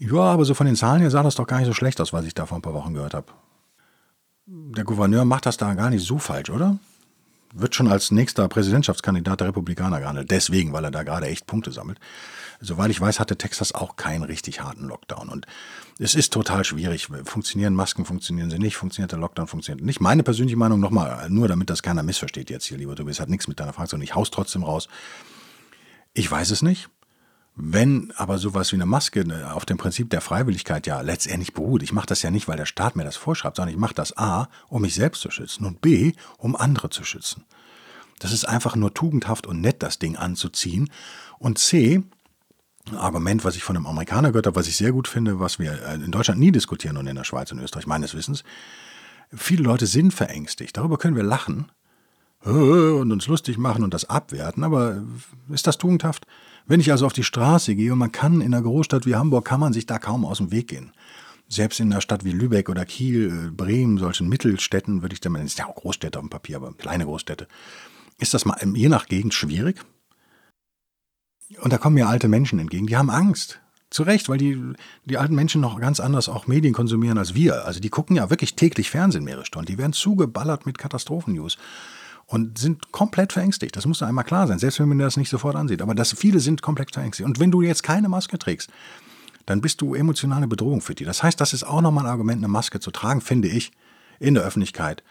[0.00, 2.12] Ja, aber so von den Zahlen her sah das doch gar nicht so schlecht aus,
[2.12, 3.32] was ich da vor ein paar Wochen gehört habe
[4.50, 6.78] der Gouverneur macht das da gar nicht so falsch, oder?
[7.52, 10.30] Wird schon als nächster Präsidentschaftskandidat der Republikaner gehandelt.
[10.30, 11.98] Deswegen, weil er da gerade echt Punkte sammelt.
[12.60, 15.28] Soweit ich weiß, hatte Texas auch keinen richtig harten Lockdown.
[15.28, 15.46] Und
[15.98, 17.08] es ist total schwierig.
[17.24, 20.00] Funktionieren Masken, funktionieren sie nicht, funktioniert der Lockdown, funktioniert nicht.
[20.00, 23.48] Meine persönliche Meinung nochmal, nur damit das keiner missversteht jetzt hier, lieber Tobias, hat nichts
[23.48, 24.88] mit deiner Frage, sondern ich haus trotzdem raus.
[26.14, 26.88] Ich weiß es nicht.
[27.60, 31.82] Wenn aber sowas wie eine Maske ne, auf dem Prinzip der Freiwilligkeit ja letztendlich beruht,
[31.82, 34.16] ich mache das ja nicht, weil der Staat mir das vorschreibt, sondern ich mache das
[34.16, 37.44] A, um mich selbst zu schützen und B, um andere zu schützen.
[38.20, 40.88] Das ist einfach nur tugendhaft und nett, das Ding anzuziehen.
[41.40, 42.04] Und C,
[42.90, 45.58] Ein Argument, was ich von einem Amerikaner gehört habe, was ich sehr gut finde, was
[45.58, 48.44] wir äh, in Deutschland nie diskutieren und in der Schweiz und Österreich meines Wissens.
[49.34, 50.76] Viele Leute sind verängstigt.
[50.76, 51.72] Darüber können wir lachen
[52.44, 55.02] äh, und uns lustig machen und das abwerten, aber
[55.50, 56.24] ist das tugendhaft?
[56.68, 59.46] Wenn ich also auf die Straße gehe und man kann in einer Großstadt wie Hamburg,
[59.46, 60.92] kann man sich da kaum aus dem Weg gehen.
[61.48, 65.34] Selbst in einer Stadt wie Lübeck oder Kiel, äh, Bremen, solchen Mittelstädten, würde ich dann,
[65.36, 67.48] ist ja auch Großstädte auf dem Papier, aber kleine Großstädte,
[68.18, 69.82] ist das mal je nach Gegend schwierig.
[71.62, 73.60] Und da kommen mir alte Menschen entgegen, die haben Angst.
[73.88, 74.60] Zu Recht, weil die,
[75.06, 77.64] die alten Menschen noch ganz anders auch Medien konsumieren als wir.
[77.64, 79.64] Also die gucken ja wirklich täglich Fernsehen mehrere Stunden.
[79.64, 81.56] Die werden zugeballert mit Katastrophennews
[82.28, 83.74] und sind komplett verängstigt.
[83.74, 85.80] Das muss einmal klar sein, selbst wenn man das nicht sofort ansieht.
[85.82, 87.26] Aber das, viele sind komplett verängstigt.
[87.26, 88.70] Und wenn du jetzt keine Maske trägst,
[89.46, 91.04] dann bist du emotionale Bedrohung für die.
[91.04, 93.72] Das heißt, das ist auch nochmal ein Argument, eine Maske zu tragen, finde ich,
[94.20, 95.02] in der Öffentlichkeit.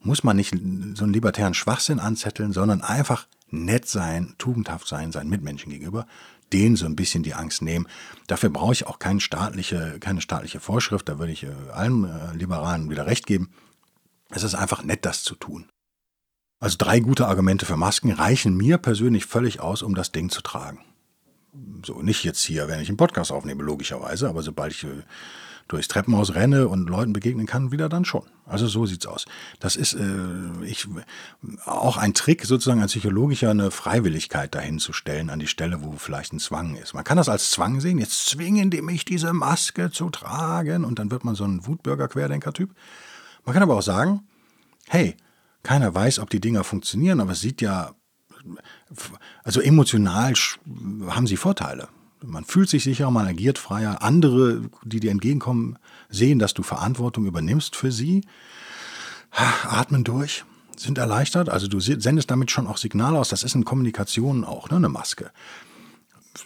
[0.00, 5.30] Muss man nicht so einen libertären Schwachsinn anzetteln, sondern einfach nett sein, tugendhaft sein, seinen
[5.30, 6.08] Mitmenschen gegenüber,
[6.52, 7.86] denen so ein bisschen die Angst nehmen.
[8.26, 12.34] Dafür brauche ich auch keine staatliche, keine staatliche Vorschrift, da würde ich äh, allen äh,
[12.34, 13.50] Liberalen wieder recht geben.
[14.30, 15.68] Es ist einfach nett, das zu tun.
[16.58, 20.40] Also drei gute Argumente für Masken reichen mir persönlich völlig aus, um das Ding zu
[20.40, 20.80] tragen.
[21.84, 25.02] So, nicht jetzt hier, wenn ich einen Podcast aufnehme, logischerweise, aber sobald ich äh,
[25.68, 28.22] durchs Treppenhaus renne und Leuten begegnen kann, wieder dann schon.
[28.44, 29.26] Also so sieht's aus.
[29.58, 30.86] Das ist äh, ich,
[31.64, 35.92] auch ein Trick, sozusagen ein psychologischer, eine Freiwilligkeit dahin zu stellen an die Stelle, wo
[35.92, 36.94] vielleicht ein Zwang ist.
[36.94, 37.98] Man kann das als Zwang sehen.
[37.98, 42.70] Jetzt zwingen die mich, diese Maske zu tragen und dann wird man so ein Wutbürger-Querdenker-Typ.
[43.44, 44.20] Man kann aber auch sagen,
[44.88, 45.16] hey,
[45.66, 47.92] keiner weiß, ob die Dinger funktionieren, aber es sieht ja,
[49.42, 50.32] also emotional
[51.08, 51.88] haben sie Vorteile.
[52.24, 54.00] Man fühlt sich sicherer, man agiert freier.
[54.00, 55.76] Andere, die dir entgegenkommen,
[56.08, 58.22] sehen, dass du Verantwortung übernimmst für sie,
[59.32, 60.44] atmen durch,
[60.76, 61.48] sind erleichtert.
[61.48, 63.28] Also du sendest damit schon auch Signale aus.
[63.28, 65.32] Das ist in Kommunikation auch ne, eine Maske.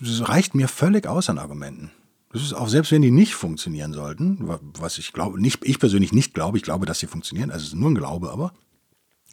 [0.01, 1.91] Das reicht mir völlig aus an Argumenten.
[2.33, 6.13] Das ist auch selbst wenn die nicht funktionieren sollten, was ich glaube, nicht, ich persönlich
[6.13, 8.53] nicht glaube, ich glaube, dass sie funktionieren, also es ist nur ein Glaube, aber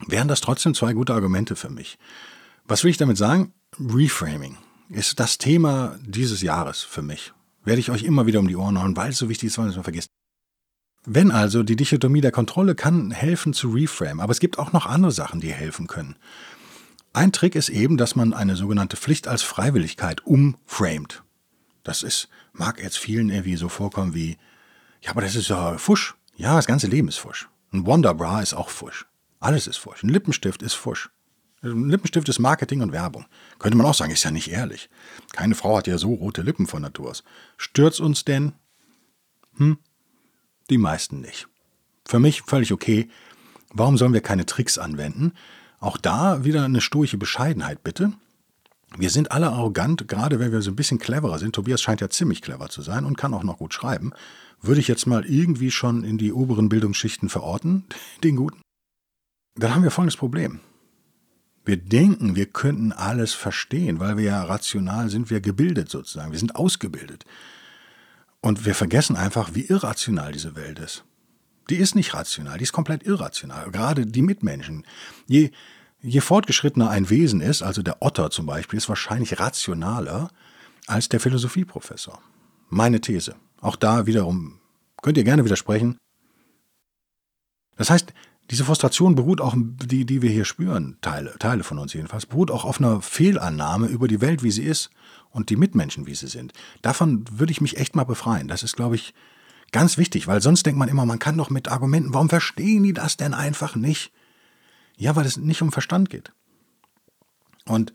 [0.06, 1.98] wären das trotzdem zwei gute Argumente für mich.
[2.66, 3.54] Was will ich damit sagen?
[3.80, 4.58] Reframing
[4.90, 7.34] ist das Thema dieses Jahres für mich.
[7.64, 9.66] Werde ich euch immer wieder um die Ohren hauen, weil es so wichtig ist, weil
[9.66, 10.10] man es vergisst.
[11.06, 14.86] Wenn also die Dichotomie der Kontrolle kann helfen zu reframe, aber es gibt auch noch
[14.86, 16.18] andere Sachen, die helfen können.
[17.14, 21.24] Ein Trick ist eben, dass man eine sogenannte Pflicht als Freiwilligkeit umframet.
[21.84, 24.38] Das ist, mag jetzt vielen irgendwie so vorkommen wie,
[25.02, 26.16] ja, aber das ist ja Fusch.
[26.36, 27.50] Ja, das ganze Leben ist Fusch.
[27.72, 29.08] Ein Wonderbra ist auch Fusch.
[29.40, 30.04] Alles ist Fusch.
[30.04, 31.10] Ein Lippenstift ist Fusch.
[31.62, 33.26] Ein Lippenstift ist Marketing und Werbung.
[33.60, 34.90] Könnte man auch sagen, ist ja nicht ehrlich.
[35.34, 37.24] Keine Frau hat ja so rote Lippen von Natur aus.
[37.58, 38.54] Stört's uns denn?
[39.58, 39.78] Hm?
[40.70, 41.48] Die meisten nicht.
[42.06, 43.10] Für mich völlig okay.
[43.74, 45.34] Warum sollen wir keine Tricks anwenden?
[45.80, 48.14] Auch da wieder eine stoische Bescheidenheit, bitte.
[48.96, 51.54] Wir sind alle arrogant, gerade wenn wir so ein bisschen cleverer sind.
[51.54, 54.14] Tobias scheint ja ziemlich clever zu sein und kann auch noch gut schreiben.
[54.62, 57.86] Würde ich jetzt mal irgendwie schon in die oberen Bildungsschichten verorten,
[58.24, 58.62] den Guten?
[59.58, 60.60] Dann haben wir folgendes Problem.
[61.66, 66.40] Wir denken, wir könnten alles verstehen, weil wir ja rational sind, wir gebildet sozusagen, wir
[66.40, 67.26] sind ausgebildet.
[68.40, 71.04] Und wir vergessen einfach, wie irrational diese Welt ist.
[71.70, 73.72] Die ist nicht rational, die ist komplett irrational.
[73.72, 74.86] Gerade die Mitmenschen.
[75.26, 75.52] Je,
[76.02, 80.30] je fortgeschrittener ein Wesen ist, also der Otter zum Beispiel, ist wahrscheinlich rationaler
[80.86, 82.22] als der Philosophieprofessor.
[82.70, 83.36] Meine These.
[83.60, 84.60] Auch da wiederum
[85.02, 85.98] könnt ihr gerne widersprechen.
[87.76, 88.14] Das heißt,
[88.50, 92.50] diese Frustration beruht auch, die, die wir hier spüren, Teile, Teile von uns jedenfalls, beruht
[92.50, 94.90] auch auf einer Fehlannahme über die Welt, wie sie ist
[95.32, 96.54] und die Mitmenschen, wie sie sind.
[96.82, 98.48] Davon würde ich mich echt mal befreien.
[98.48, 99.14] Das ist, glaube ich,
[99.72, 102.94] ganz wichtig, weil sonst denkt man immer, man kann doch mit Argumenten, warum verstehen die
[102.94, 104.12] das denn einfach nicht?
[104.96, 106.32] Ja, weil es nicht um Verstand geht.
[107.66, 107.92] Und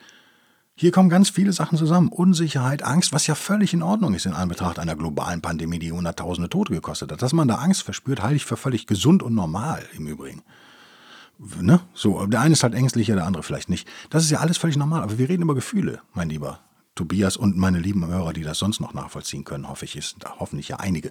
[0.74, 2.08] hier kommen ganz viele Sachen zusammen.
[2.08, 6.48] Unsicherheit, Angst, was ja völlig in Ordnung ist in Anbetracht einer globalen Pandemie, die Hunderttausende
[6.48, 7.22] Tote gekostet hat.
[7.22, 10.42] Dass man da Angst verspürt, halte ich für völlig gesund und normal im Übrigen.
[11.38, 11.80] Ne?
[11.92, 13.86] So, der eine ist halt ängstlicher, der andere vielleicht nicht.
[14.10, 15.02] Das ist ja alles völlig normal.
[15.02, 16.60] Aber wir reden über Gefühle, mein Lieber
[16.94, 20.36] Tobias und meine lieben Hörer, die das sonst noch nachvollziehen können, hoffe ich, ist da
[20.38, 21.10] hoffentlich ja einige.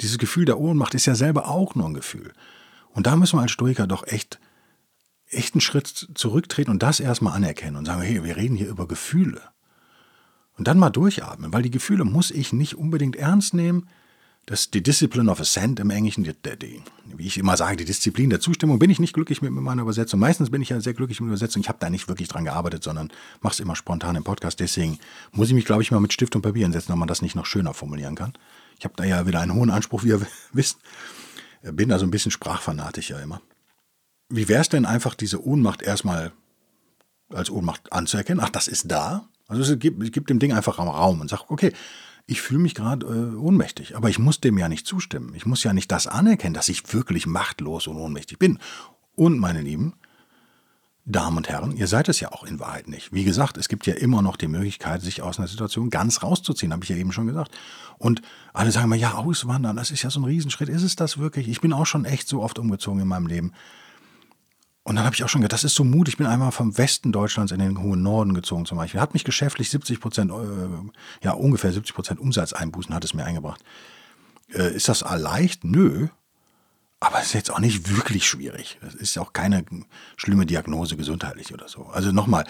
[0.00, 2.32] Dieses Gefühl der Ohnmacht ist ja selber auch nur ein Gefühl.
[2.92, 4.38] Und da müssen wir als Stoiker doch echt
[5.30, 8.86] echt einen Schritt zurücktreten und das erstmal anerkennen und sagen, hey, wir reden hier über
[8.86, 9.42] Gefühle.
[10.56, 13.88] Und dann mal durchatmen, weil die Gefühle muss ich nicht unbedingt ernst nehmen.
[14.46, 16.80] Das ist die Discipline of Assent im Englischen, die, die,
[17.16, 18.78] wie ich immer sage, die Disziplin der Zustimmung.
[18.78, 20.20] Bin ich nicht glücklich mit meiner Übersetzung.
[20.20, 21.62] Meistens bin ich ja sehr glücklich mit der Übersetzung.
[21.62, 23.10] Ich habe da nicht wirklich dran gearbeitet, sondern
[23.40, 24.60] mache es immer spontan im Podcast.
[24.60, 24.98] Deswegen
[25.32, 27.34] muss ich mich, glaube ich, mal mit Stift und Papier hinsetzen, ob man das nicht
[27.34, 28.34] noch schöner formulieren kann.
[28.78, 30.78] Ich habe da ja wieder einen hohen Anspruch, wie ihr wisst.
[31.62, 33.42] Bin also ein bisschen sprachfanatisch ja immer.
[34.28, 36.32] Wie wäre es denn einfach, diese Ohnmacht erstmal
[37.30, 38.42] als Ohnmacht anzuerkennen?
[38.44, 39.28] Ach, das ist da.
[39.48, 41.72] Also es gibt, gibt dem Ding einfach Raum und sagt, okay,
[42.26, 45.32] ich fühle mich gerade äh, ohnmächtig, aber ich muss dem ja nicht zustimmen.
[45.34, 48.58] Ich muss ja nicht das anerkennen, dass ich wirklich machtlos und ohnmächtig bin.
[49.14, 49.94] Und meine Lieben,
[51.04, 53.12] Damen und Herren, ihr seid es ja auch in Wahrheit nicht.
[53.12, 56.72] Wie gesagt, es gibt ja immer noch die Möglichkeit, sich aus einer Situation ganz rauszuziehen,
[56.72, 57.56] habe ich ja eben schon gesagt.
[57.98, 60.68] Und alle sagen mal, ja, auswandern, das ist ja so ein Riesenschritt.
[60.68, 61.46] Ist es das wirklich?
[61.46, 63.52] Ich bin auch schon echt so oft umgezogen in meinem Leben.
[64.86, 66.14] Und dann habe ich auch schon gedacht, das ist so mutig.
[66.14, 69.00] Ich bin einmal vom Westen Deutschlands in den hohen Norden gezogen zum Beispiel.
[69.00, 73.64] Hat mich geschäftlich 70 Prozent, äh, ja ungefähr 70 Prozent Umsatzeinbußen hat es mir eingebracht.
[74.54, 75.64] Äh, ist das leicht?
[75.64, 76.06] Nö.
[77.00, 78.78] Aber es ist jetzt auch nicht wirklich schwierig.
[78.80, 79.64] Das ist auch keine
[80.16, 81.86] schlimme Diagnose gesundheitlich oder so.
[81.86, 82.44] Also nochmal,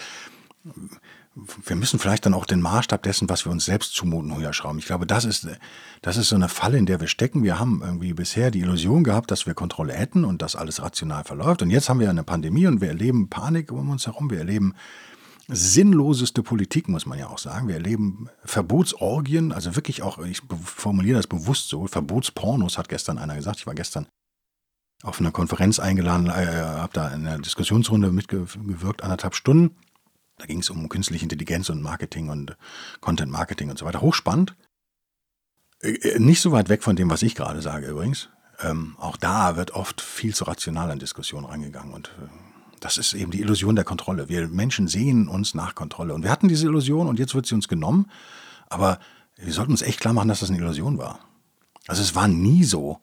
[1.65, 4.79] wir müssen vielleicht dann auch den Maßstab dessen, was wir uns selbst zumuten, höher schrauben.
[4.79, 5.47] Ich glaube, das ist,
[6.01, 7.43] das ist so eine Falle, in der wir stecken.
[7.43, 11.23] Wir haben irgendwie bisher die Illusion gehabt, dass wir Kontrolle hätten und dass alles rational
[11.23, 11.61] verläuft.
[11.61, 14.31] Und jetzt haben wir eine Pandemie und wir erleben Panik um uns herum.
[14.31, 14.73] Wir erleben
[15.47, 17.67] sinnloseste Politik, muss man ja auch sagen.
[17.67, 23.35] Wir erleben Verbotsorgien, also wirklich auch, ich formuliere das bewusst so, Verbotspornos, hat gestern einer
[23.35, 23.59] gesagt.
[23.59, 24.07] Ich war gestern
[25.03, 29.75] auf einer Konferenz eingeladen, äh, habe da in einer Diskussionsrunde mitgewirkt, anderthalb Stunden.
[30.37, 32.55] Da ging es um künstliche Intelligenz und Marketing und
[33.01, 34.01] Content Marketing und so weiter.
[34.01, 34.55] Hochspannend.
[35.81, 38.29] Äh, äh, nicht so weit weg von dem, was ich gerade sage übrigens.
[38.59, 42.27] Ähm, auch da wird oft viel zu rational an Diskussionen rangegangen und äh,
[42.79, 44.29] das ist eben die Illusion der Kontrolle.
[44.29, 47.55] Wir Menschen sehen uns nach Kontrolle und wir hatten diese Illusion und jetzt wird sie
[47.55, 48.09] uns genommen,
[48.69, 48.99] aber
[49.35, 51.19] wir sollten uns echt klar machen, dass das eine Illusion war.
[51.87, 52.99] Also es war nie so,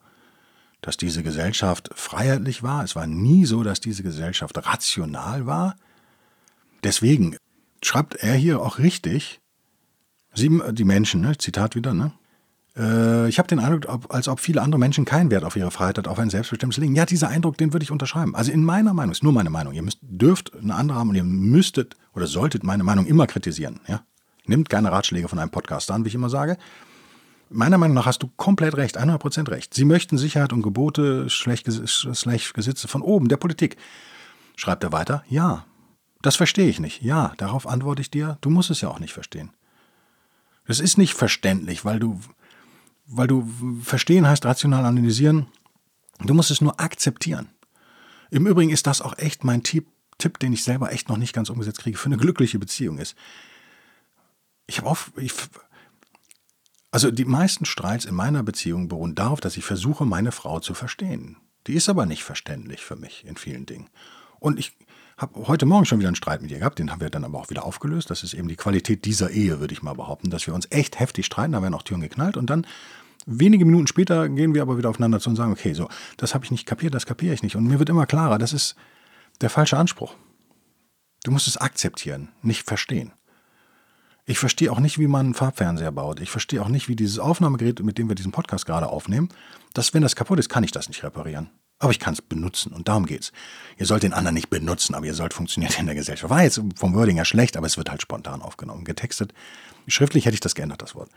[0.81, 2.83] dass diese Gesellschaft freiheitlich war.
[2.83, 5.75] Es war nie so, dass diese Gesellschaft rational war.
[6.85, 7.35] Deswegen
[7.81, 9.41] schreibt er hier auch richtig,
[10.33, 12.11] Sie, die Menschen, ne, Zitat wieder, ne?
[12.77, 16.07] Äh, ich habe den Eindruck, als ob viele andere Menschen keinen Wert auf ihre Freiheit
[16.07, 16.95] auf ein selbstbestimmtes Leben.
[16.95, 18.35] Ja, dieser Eindruck, den würde ich unterschreiben.
[18.35, 19.73] Also in meiner Meinung, ist nur meine Meinung.
[19.73, 23.79] Ihr müsst, dürft eine andere haben und ihr müsstet oder solltet meine Meinung immer kritisieren.
[23.87, 24.03] Ja?
[24.45, 26.57] Nimmt keine Ratschläge von einem Podcaster an, wie ich immer sage
[27.49, 29.73] meiner Meinung nach hast du komplett recht, 100% recht.
[29.73, 33.77] Sie möchten Sicherheit und Gebote, schlecht Gesetze von oben, der Politik.
[34.55, 35.65] Schreibt er weiter, ja.
[36.25, 37.03] Das verstehe ich nicht.
[37.03, 39.51] Ja, darauf antworte ich dir, du musst es ja auch nicht verstehen.
[40.65, 42.19] Das ist nicht verständlich, weil du,
[43.05, 43.47] weil du
[43.83, 45.45] verstehen heißt rational analysieren.
[46.21, 47.49] Du musst es nur akzeptieren.
[48.31, 49.85] Im Übrigen ist das auch echt mein Tipp,
[50.17, 53.15] Tipp, den ich selber echt noch nicht ganz umgesetzt kriege, für eine glückliche Beziehung ist.
[54.65, 55.31] Ich habe auf, ich,
[56.89, 60.73] also die meisten Streits in meiner Beziehung beruhen darauf, dass ich versuche, meine Frau zu
[60.73, 61.37] verstehen.
[61.67, 63.91] Die ist aber nicht verständlich für mich in vielen Dingen.
[64.39, 64.75] Und ich
[65.17, 67.39] habe heute Morgen schon wieder einen Streit mit ihr gehabt, den haben wir dann aber
[67.39, 68.09] auch wieder aufgelöst.
[68.09, 70.99] Das ist eben die Qualität dieser Ehe, würde ich mal behaupten, dass wir uns echt
[70.99, 72.67] heftig streiten, da werden auch Türen geknallt und dann
[73.25, 76.45] wenige Minuten später gehen wir aber wieder aufeinander zu und sagen, okay, so, das habe
[76.45, 77.55] ich nicht kapiert, das kapiere ich nicht.
[77.55, 78.75] Und mir wird immer klarer, das ist
[79.41, 80.15] der falsche Anspruch.
[81.23, 83.11] Du musst es akzeptieren, nicht verstehen.
[84.25, 86.19] Ich verstehe auch nicht, wie man einen Farbfernseher baut.
[86.19, 89.29] Ich verstehe auch nicht, wie dieses Aufnahmegerät, mit dem wir diesen Podcast gerade aufnehmen,
[89.73, 91.49] dass, wenn das kaputt ist, kann ich das nicht reparieren.
[91.79, 93.33] Aber ich kann es benutzen und darum geht's.
[93.77, 96.29] Ihr sollt den anderen nicht benutzen, aber ihr sollt funktionieren in der Gesellschaft.
[96.29, 99.33] War jetzt vom Wording her schlecht, aber es wird halt spontan aufgenommen, getextet.
[99.87, 101.09] Schriftlich hätte ich das geändert, das Wort.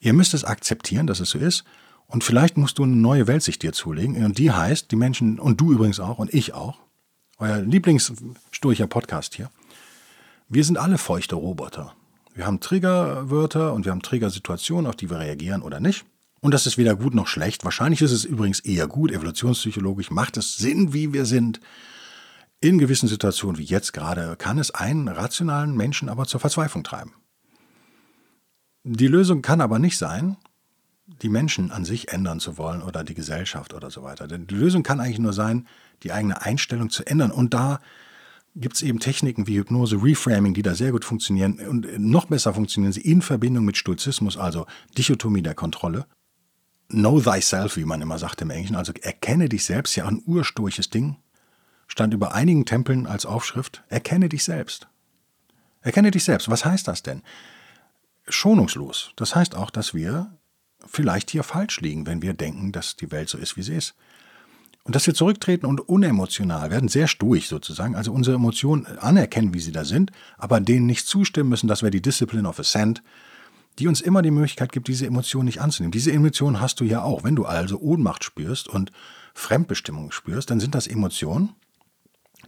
[0.00, 1.64] Ihr müsst es akzeptieren, dass es so ist.
[2.06, 4.24] Und vielleicht musst du eine neue Weltsicht dir zulegen.
[4.24, 6.78] Und die heißt, die Menschen, und du übrigens auch, und ich auch,
[7.38, 9.50] euer Lieblingssturcher Podcast hier,
[10.48, 11.94] wir sind alle feuchte Roboter.
[12.34, 16.04] Wir haben Triggerwörter und wir haben Triggersituationen, auf die wir reagieren oder nicht.
[16.44, 17.64] Und das ist weder gut noch schlecht.
[17.64, 19.10] Wahrscheinlich ist es übrigens eher gut.
[19.10, 21.58] Evolutionspsychologisch macht es Sinn, wie wir sind.
[22.60, 27.14] In gewissen Situationen wie jetzt gerade kann es einen rationalen Menschen aber zur Verzweiflung treiben.
[28.82, 30.36] Die Lösung kann aber nicht sein,
[31.06, 34.28] die Menschen an sich ändern zu wollen oder die Gesellschaft oder so weiter.
[34.28, 35.66] Denn die Lösung kann eigentlich nur sein,
[36.02, 37.30] die eigene Einstellung zu ändern.
[37.30, 37.80] Und da
[38.54, 42.52] gibt es eben Techniken wie Hypnose, Reframing, die da sehr gut funktionieren und noch besser
[42.52, 44.66] funktionieren sie in Verbindung mit Stoizismus, also
[44.98, 46.04] Dichotomie der Kontrolle.
[46.88, 50.90] Know thyself, wie man immer sagt im Englischen, also erkenne dich selbst, ja ein ursturches
[50.90, 51.16] Ding,
[51.88, 54.88] stand über einigen Tempeln als Aufschrift, erkenne dich selbst.
[55.80, 56.48] Erkenne dich selbst.
[56.50, 57.22] Was heißt das denn?
[58.28, 59.12] Schonungslos.
[59.16, 60.34] Das heißt auch, dass wir
[60.86, 63.94] vielleicht hier falsch liegen, wenn wir denken, dass die Welt so ist, wie sie ist.
[64.84, 69.60] Und dass wir zurücktreten und unemotional werden, sehr stuig sozusagen, also unsere Emotionen anerkennen, wie
[69.60, 73.02] sie da sind, aber denen nicht zustimmen müssen, das wäre die Discipline of Ascent,
[73.78, 75.92] die uns immer die Möglichkeit gibt, diese Emotionen nicht anzunehmen.
[75.92, 77.24] Diese Emotionen hast du ja auch.
[77.24, 78.92] Wenn du also Ohnmacht spürst und
[79.34, 81.54] Fremdbestimmung spürst, dann sind das Emotionen,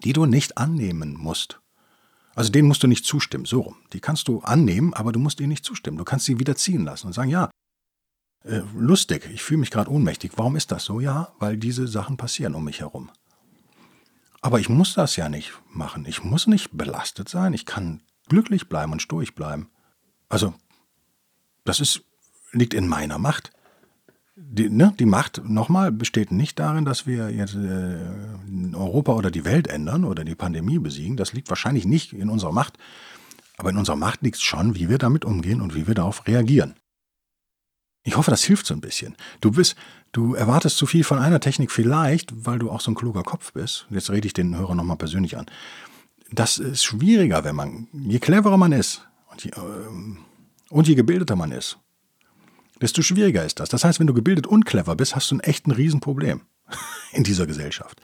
[0.05, 1.61] die du nicht annehmen musst.
[2.35, 3.77] Also denen musst du nicht zustimmen, so rum.
[3.93, 5.97] Die kannst du annehmen, aber du musst ihnen nicht zustimmen.
[5.97, 7.51] Du kannst sie wieder ziehen lassen und sagen, ja,
[8.45, 10.33] äh, lustig, ich fühle mich gerade ohnmächtig.
[10.37, 11.01] Warum ist das so?
[11.01, 13.11] Ja, weil diese Sachen passieren um mich herum.
[14.43, 16.05] Aber ich muss das ja nicht machen.
[16.07, 17.53] Ich muss nicht belastet sein.
[17.53, 19.70] Ich kann glücklich bleiben und stoisch bleiben.
[20.29, 20.55] Also,
[21.67, 22.03] das ist,
[22.53, 23.51] liegt in meiner Macht.
[24.37, 29.45] Die, ne, die Macht, nochmal, besteht nicht darin, dass wir jetzt äh, Europa oder die
[29.45, 31.17] Welt ändern oder die Pandemie besiegen.
[31.17, 32.79] Das liegt wahrscheinlich nicht in unserer Macht.
[33.57, 36.75] Aber in unserer Macht liegt schon, wie wir damit umgehen und wie wir darauf reagieren.
[38.05, 39.17] Ich hoffe, das hilft so ein bisschen.
[39.41, 39.75] Du bist,
[40.12, 43.53] du erwartest zu viel von einer Technik vielleicht, weil du auch so ein kluger Kopf
[43.53, 43.87] bist.
[43.91, 45.47] Jetzt rede ich den Hörer nochmal persönlich an.
[46.31, 49.57] Das ist schwieriger, wenn man, je cleverer man ist und je, äh,
[50.71, 51.79] und je gebildeter man ist,
[52.81, 53.69] desto schwieriger ist das.
[53.69, 56.43] Das heißt, wenn du gebildet und clever bist, hast du ein echt ein Riesenproblem
[57.12, 58.01] in dieser Gesellschaft.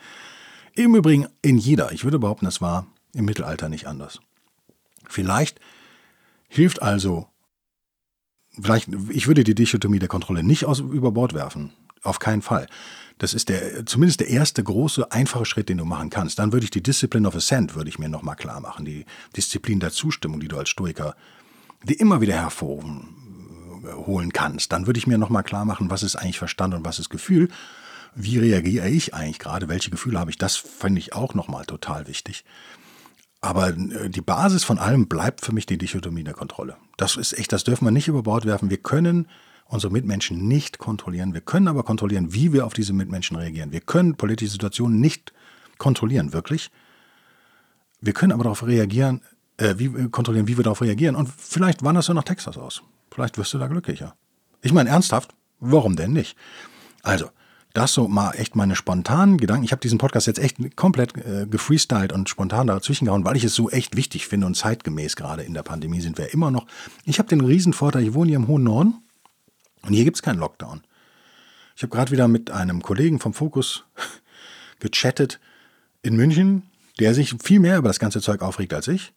[0.74, 1.92] Im Übrigen in jeder.
[1.92, 4.20] Ich würde behaupten, das war im Mittelalter nicht anders.
[5.06, 5.60] Vielleicht
[6.48, 7.28] hilft also
[8.60, 11.72] vielleicht, ich würde die Dichotomie der Kontrolle nicht aus, über Bord werfen.
[12.02, 12.66] Auf keinen Fall.
[13.18, 16.38] Das ist der, zumindest der erste große, einfache Schritt, den du machen kannst.
[16.38, 18.84] Dann würde ich die Discipline of Assent, würde ich mir nochmal klar machen.
[18.84, 19.04] Die
[19.36, 21.14] Disziplin der Zustimmung, die du als Stoiker,
[21.84, 24.72] die immer wieder hervorholen kannst.
[24.72, 27.48] Dann würde ich mir nochmal klar machen, was ist eigentlich Verstand und was ist Gefühl.
[28.14, 29.68] Wie reagiere ich eigentlich gerade?
[29.68, 30.38] Welche Gefühle habe ich?
[30.38, 32.44] Das finde ich auch nochmal total wichtig.
[33.40, 36.76] Aber äh, die Basis von allem bleibt für mich die Dichotomie der Kontrolle.
[36.96, 38.70] Das ist echt, das dürfen wir nicht über Bord werfen.
[38.70, 39.28] Wir können
[39.64, 41.32] unsere Mitmenschen nicht kontrollieren.
[41.34, 43.72] Wir können aber kontrollieren, wie wir auf diese Mitmenschen reagieren.
[43.72, 45.32] Wir können politische Situationen nicht
[45.78, 46.70] kontrollieren, wirklich.
[48.00, 49.22] Wir können aber darauf reagieren,
[49.56, 51.16] äh, wie, äh, kontrollieren, wie wir darauf reagieren.
[51.16, 52.82] Und vielleicht wanderst du nach Texas aus.
[53.10, 54.14] Vielleicht wirst du da glücklicher.
[54.62, 56.36] Ich meine, ernsthaft, warum denn nicht?
[57.02, 57.30] Also,
[57.72, 59.64] das so mal echt meine spontanen Gedanken.
[59.64, 63.44] Ich habe diesen Podcast jetzt echt komplett äh, gefreestylt und spontan dazwischen gehauen, weil ich
[63.44, 66.66] es so echt wichtig finde und zeitgemäß gerade in der Pandemie sind wir immer noch.
[67.04, 68.94] Ich habe den Riesenvorteil, ich wohne hier im hohen Norden
[69.82, 70.82] und hier gibt es keinen Lockdown.
[71.74, 73.84] Ich habe gerade wieder mit einem Kollegen vom Fokus
[74.78, 75.40] gechattet
[76.02, 76.64] in München,
[77.00, 79.14] der sich viel mehr über das ganze Zeug aufregt als ich.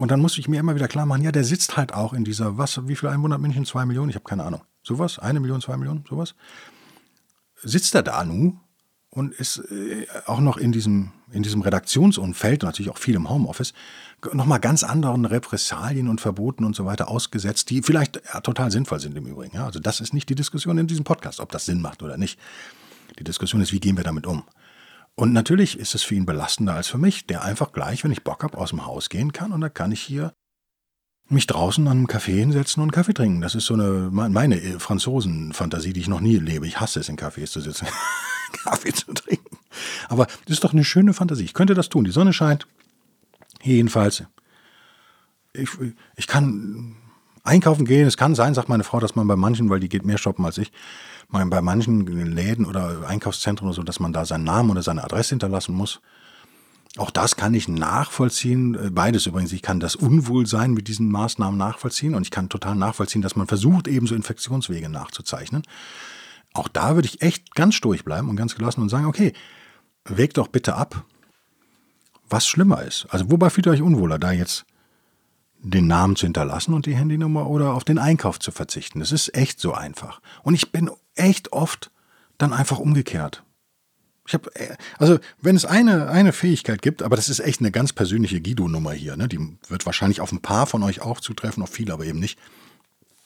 [0.00, 2.24] Und dann musste ich mir immer wieder klar machen, ja, der sitzt halt auch in
[2.24, 3.66] dieser, was, wie viel Einwohner hat München?
[3.66, 4.08] Zwei Millionen?
[4.08, 4.62] Ich habe keine Ahnung.
[4.82, 5.18] Sowas?
[5.18, 6.04] Eine Million, zwei Millionen?
[6.08, 6.34] Sowas?
[7.62, 8.60] sitzt er da nun
[9.10, 13.72] und ist äh, auch noch in diesem, in diesem Redaktionsumfeld, natürlich auch viel im Homeoffice,
[14.32, 19.00] nochmal ganz anderen Repressalien und Verboten und so weiter ausgesetzt, die vielleicht ja, total sinnvoll
[19.00, 19.56] sind im Übrigen.
[19.56, 22.16] Ja, also das ist nicht die Diskussion in diesem Podcast, ob das Sinn macht oder
[22.16, 22.38] nicht.
[23.18, 24.44] Die Diskussion ist, wie gehen wir damit um?
[25.20, 28.24] Und natürlich ist es für ihn belastender als für mich, der einfach gleich, wenn ich
[28.24, 30.32] Bock habe, aus dem Haus gehen kann und da kann ich hier
[31.28, 33.42] mich draußen an einem Café hinsetzen und Kaffee trinken.
[33.42, 36.66] Das ist so eine meine Franzosen-Fantasie, die ich noch nie lebe.
[36.66, 37.86] Ich hasse es, in Cafés zu sitzen,
[38.64, 39.58] Kaffee zu trinken.
[40.08, 41.44] Aber das ist doch eine schöne Fantasie.
[41.44, 42.04] Ich könnte das tun.
[42.04, 42.66] Die Sonne scheint.
[43.62, 44.24] Jedenfalls.
[45.52, 45.68] Ich,
[46.16, 46.96] ich kann
[47.42, 48.06] einkaufen gehen.
[48.06, 50.44] Es kann sein, sagt meine Frau, dass man bei manchen, weil die geht mehr shoppen
[50.44, 50.72] als ich,
[51.28, 55.30] bei manchen Läden oder Einkaufszentren oder so, dass man da seinen Namen oder seine Adresse
[55.30, 56.00] hinterlassen muss.
[56.96, 58.90] Auch das kann ich nachvollziehen.
[58.92, 59.52] Beides übrigens.
[59.52, 63.46] Ich kann das Unwohlsein mit diesen Maßnahmen nachvollziehen und ich kann total nachvollziehen, dass man
[63.46, 65.62] versucht, ebenso Infektionswege nachzuzeichnen.
[66.52, 69.32] Auch da würde ich echt ganz sturig bleiben und ganz gelassen und sagen, okay,
[70.04, 71.04] wägt doch bitte ab,
[72.28, 73.06] was schlimmer ist.
[73.10, 74.64] Also wobei fühlt ihr euch unwohler, da jetzt
[75.62, 79.00] den Namen zu hinterlassen und die Handynummer oder auf den Einkauf zu verzichten.
[79.00, 80.20] Das ist echt so einfach.
[80.42, 81.90] Und ich bin echt oft
[82.38, 83.44] dann einfach umgekehrt.
[84.26, 87.70] Ich habe, äh, also wenn es eine, eine Fähigkeit gibt, aber das ist echt eine
[87.70, 89.28] ganz persönliche Guido-Nummer hier, ne?
[89.28, 92.38] die wird wahrscheinlich auf ein paar von euch auch zutreffen, auf viele aber eben nicht,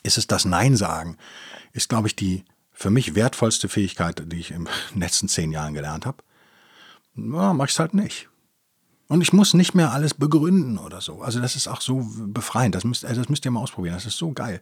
[0.03, 1.17] ist es das Nein sagen,
[1.73, 4.69] ist, glaube ich, die für mich wertvollste Fähigkeit, die ich in den
[5.01, 6.19] letzten zehn Jahren gelernt habe.
[7.17, 8.29] Ja, mach ich es halt nicht.
[9.09, 11.23] Und ich muss nicht mehr alles begründen oder so.
[11.23, 12.75] Also das ist auch so befreiend.
[12.75, 13.95] Das müsst, also das müsst ihr mal ausprobieren.
[13.95, 14.61] Das ist so geil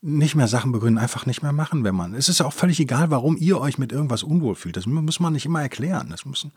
[0.00, 2.14] nicht mehr Sachen begründen, einfach nicht mehr machen, wenn man.
[2.14, 4.76] Es ist ja auch völlig egal, warum ihr euch mit irgendwas unwohl fühlt.
[4.76, 6.08] Das muss man nicht immer erklären.
[6.10, 6.52] Das müssen,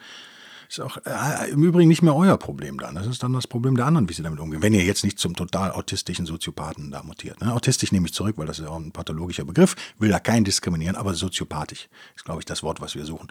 [0.69, 2.95] ist auch äh, im Übrigen nicht mehr euer Problem dann.
[2.95, 4.61] Das ist dann das Problem der anderen, wie sie damit umgehen.
[4.61, 7.41] Wenn ihr jetzt nicht zum total autistischen Soziopathen da mutiert.
[7.41, 7.51] Ne?
[7.51, 9.75] Autistisch nehme ich zurück, weil das ist auch ein pathologischer Begriff.
[9.97, 13.27] Will da keinen diskriminieren, aber soziopathisch ist, glaube ich, das Wort, was wir suchen.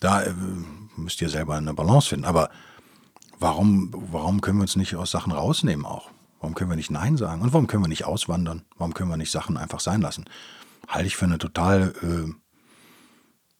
[0.00, 0.34] Da äh,
[0.96, 2.26] müsst ihr selber eine Balance finden.
[2.26, 2.50] Aber
[3.44, 6.10] warum, warum können wir uns nicht aus Sachen rausnehmen auch?
[6.40, 7.42] Warum können wir nicht Nein sagen?
[7.42, 8.62] Und warum können wir nicht auswandern?
[8.78, 10.24] Warum können wir nicht Sachen einfach sein lassen?
[10.88, 12.32] Halte ich für eine total äh,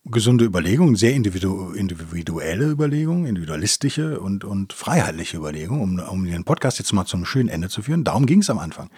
[0.07, 6.79] gesunde Überlegung, sehr individu individuelle Überlegung, individualistische und, und freiheitliche Überlegung, um, um den Podcast
[6.79, 8.05] jetzt mal zum schönen Ende zu führen.
[8.05, 8.89] Darum ging es am Anfang.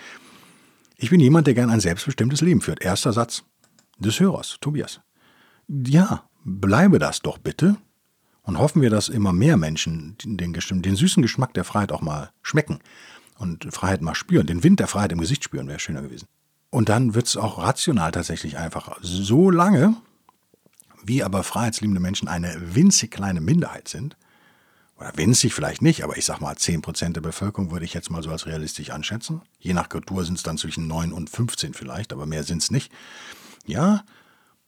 [0.97, 2.80] Ich bin jemand, der gern ein selbstbestimmtes Leben führt.
[2.80, 3.43] Erster Satz
[3.99, 5.01] des Hörers, Tobias.
[5.66, 7.76] Ja, bleibe das doch bitte.
[8.47, 12.30] Und hoffen wir, dass immer mehr Menschen den, den süßen Geschmack der Freiheit auch mal
[12.42, 12.78] schmecken
[13.38, 16.28] und Freiheit mal spüren, den Wind der Freiheit im Gesicht spüren, wäre schöner gewesen.
[16.70, 18.97] Und dann wird es auch rational tatsächlich einfacher.
[19.03, 19.97] So lange,
[21.05, 24.16] wie aber freiheitsliebende Menschen eine winzig kleine Minderheit sind,
[24.99, 28.22] oder winzig vielleicht nicht, aber ich sag mal 10% der Bevölkerung würde ich jetzt mal
[28.22, 29.42] so als realistisch anschätzen.
[29.59, 32.70] Je nach Kultur sind es dann zwischen 9 und 15 vielleicht, aber mehr sind es
[32.70, 32.90] nicht.
[33.66, 34.05] Ja,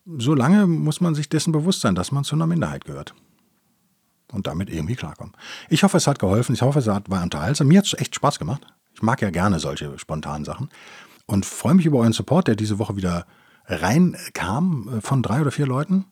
[0.05, 3.15] so lange muss man sich dessen bewusst sein, dass man zu einer Minderheit gehört.
[4.33, 5.33] Und damit irgendwie klarkommen.
[5.71, 6.55] Ich hoffe, es hat geholfen.
[6.55, 7.69] Ich hoffe, es war unterhaltsam.
[7.69, 8.67] Mir hat es echt Spaß gemacht.
[8.95, 10.69] Ich mag ja gerne solche spontanen Sachen.
[11.27, 13.27] Und freue mich über euren Support, der diese Woche wieder
[13.67, 16.07] reinkam äh, von drei oder vier Leuten.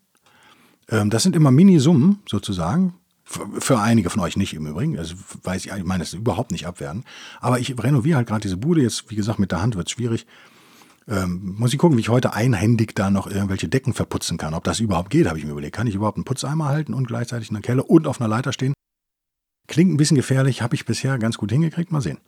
[0.89, 2.95] Ähm, das sind immer Mini-Summen sozusagen.
[3.25, 4.97] Für einige von euch nicht im Übrigen.
[4.99, 7.05] Also weiß ich, ich meine, das ist überhaupt nicht abwerten.
[7.41, 8.83] Aber ich renoviere halt gerade diese Bude.
[8.83, 10.27] Jetzt, wie gesagt, mit der Hand wird es schwierig.
[11.09, 14.55] Ähm, muss ich gucken, wie ich heute einhändig da noch irgendwelche Decken verputzen kann.
[14.55, 15.77] Ob das überhaupt geht, habe ich mir überlegt.
[15.77, 18.53] Kann ich überhaupt einen Putzeimer halten und gleichzeitig in der Keller und auf einer Leiter
[18.53, 18.75] stehen?
[19.69, 21.93] Klingt ein bisschen gefährlich, habe ich bisher ganz gut hingekriegt.
[21.93, 22.19] Mal sehen.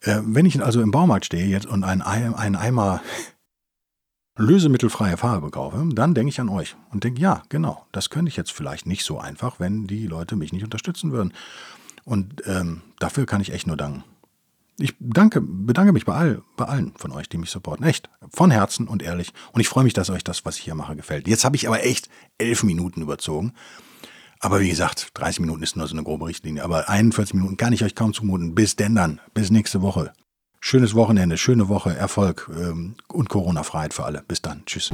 [0.00, 3.00] Äh, wenn ich also im Baumarkt stehe jetzt und einen, einen Eimer
[4.38, 8.36] lösemittelfreie Farbe kaufe, dann denke ich an euch und denke, ja, genau, das könnte ich
[8.36, 11.32] jetzt vielleicht nicht so einfach, wenn die Leute mich nicht unterstützen würden.
[12.04, 14.04] Und ähm, dafür kann ich echt nur danken.
[14.78, 17.86] Ich danke, bedanke mich bei, all, bei allen von euch, die mich supporten.
[17.86, 18.10] Echt.
[18.30, 19.32] Von Herzen und ehrlich.
[19.52, 21.28] Und ich freue mich, dass euch das, was ich hier mache, gefällt.
[21.28, 22.08] Jetzt habe ich aber echt
[22.38, 23.52] elf Minuten überzogen.
[24.40, 26.64] Aber wie gesagt, 30 Minuten ist nur so eine grobe Richtlinie.
[26.64, 28.54] Aber 41 Minuten kann ich euch kaum zumuten.
[28.54, 29.20] Bis denn dann.
[29.32, 30.12] Bis nächste Woche.
[30.60, 34.24] Schönes Wochenende, schöne Woche, Erfolg ähm, und Corona-Freiheit für alle.
[34.26, 34.64] Bis dann.
[34.64, 34.90] Tschüss.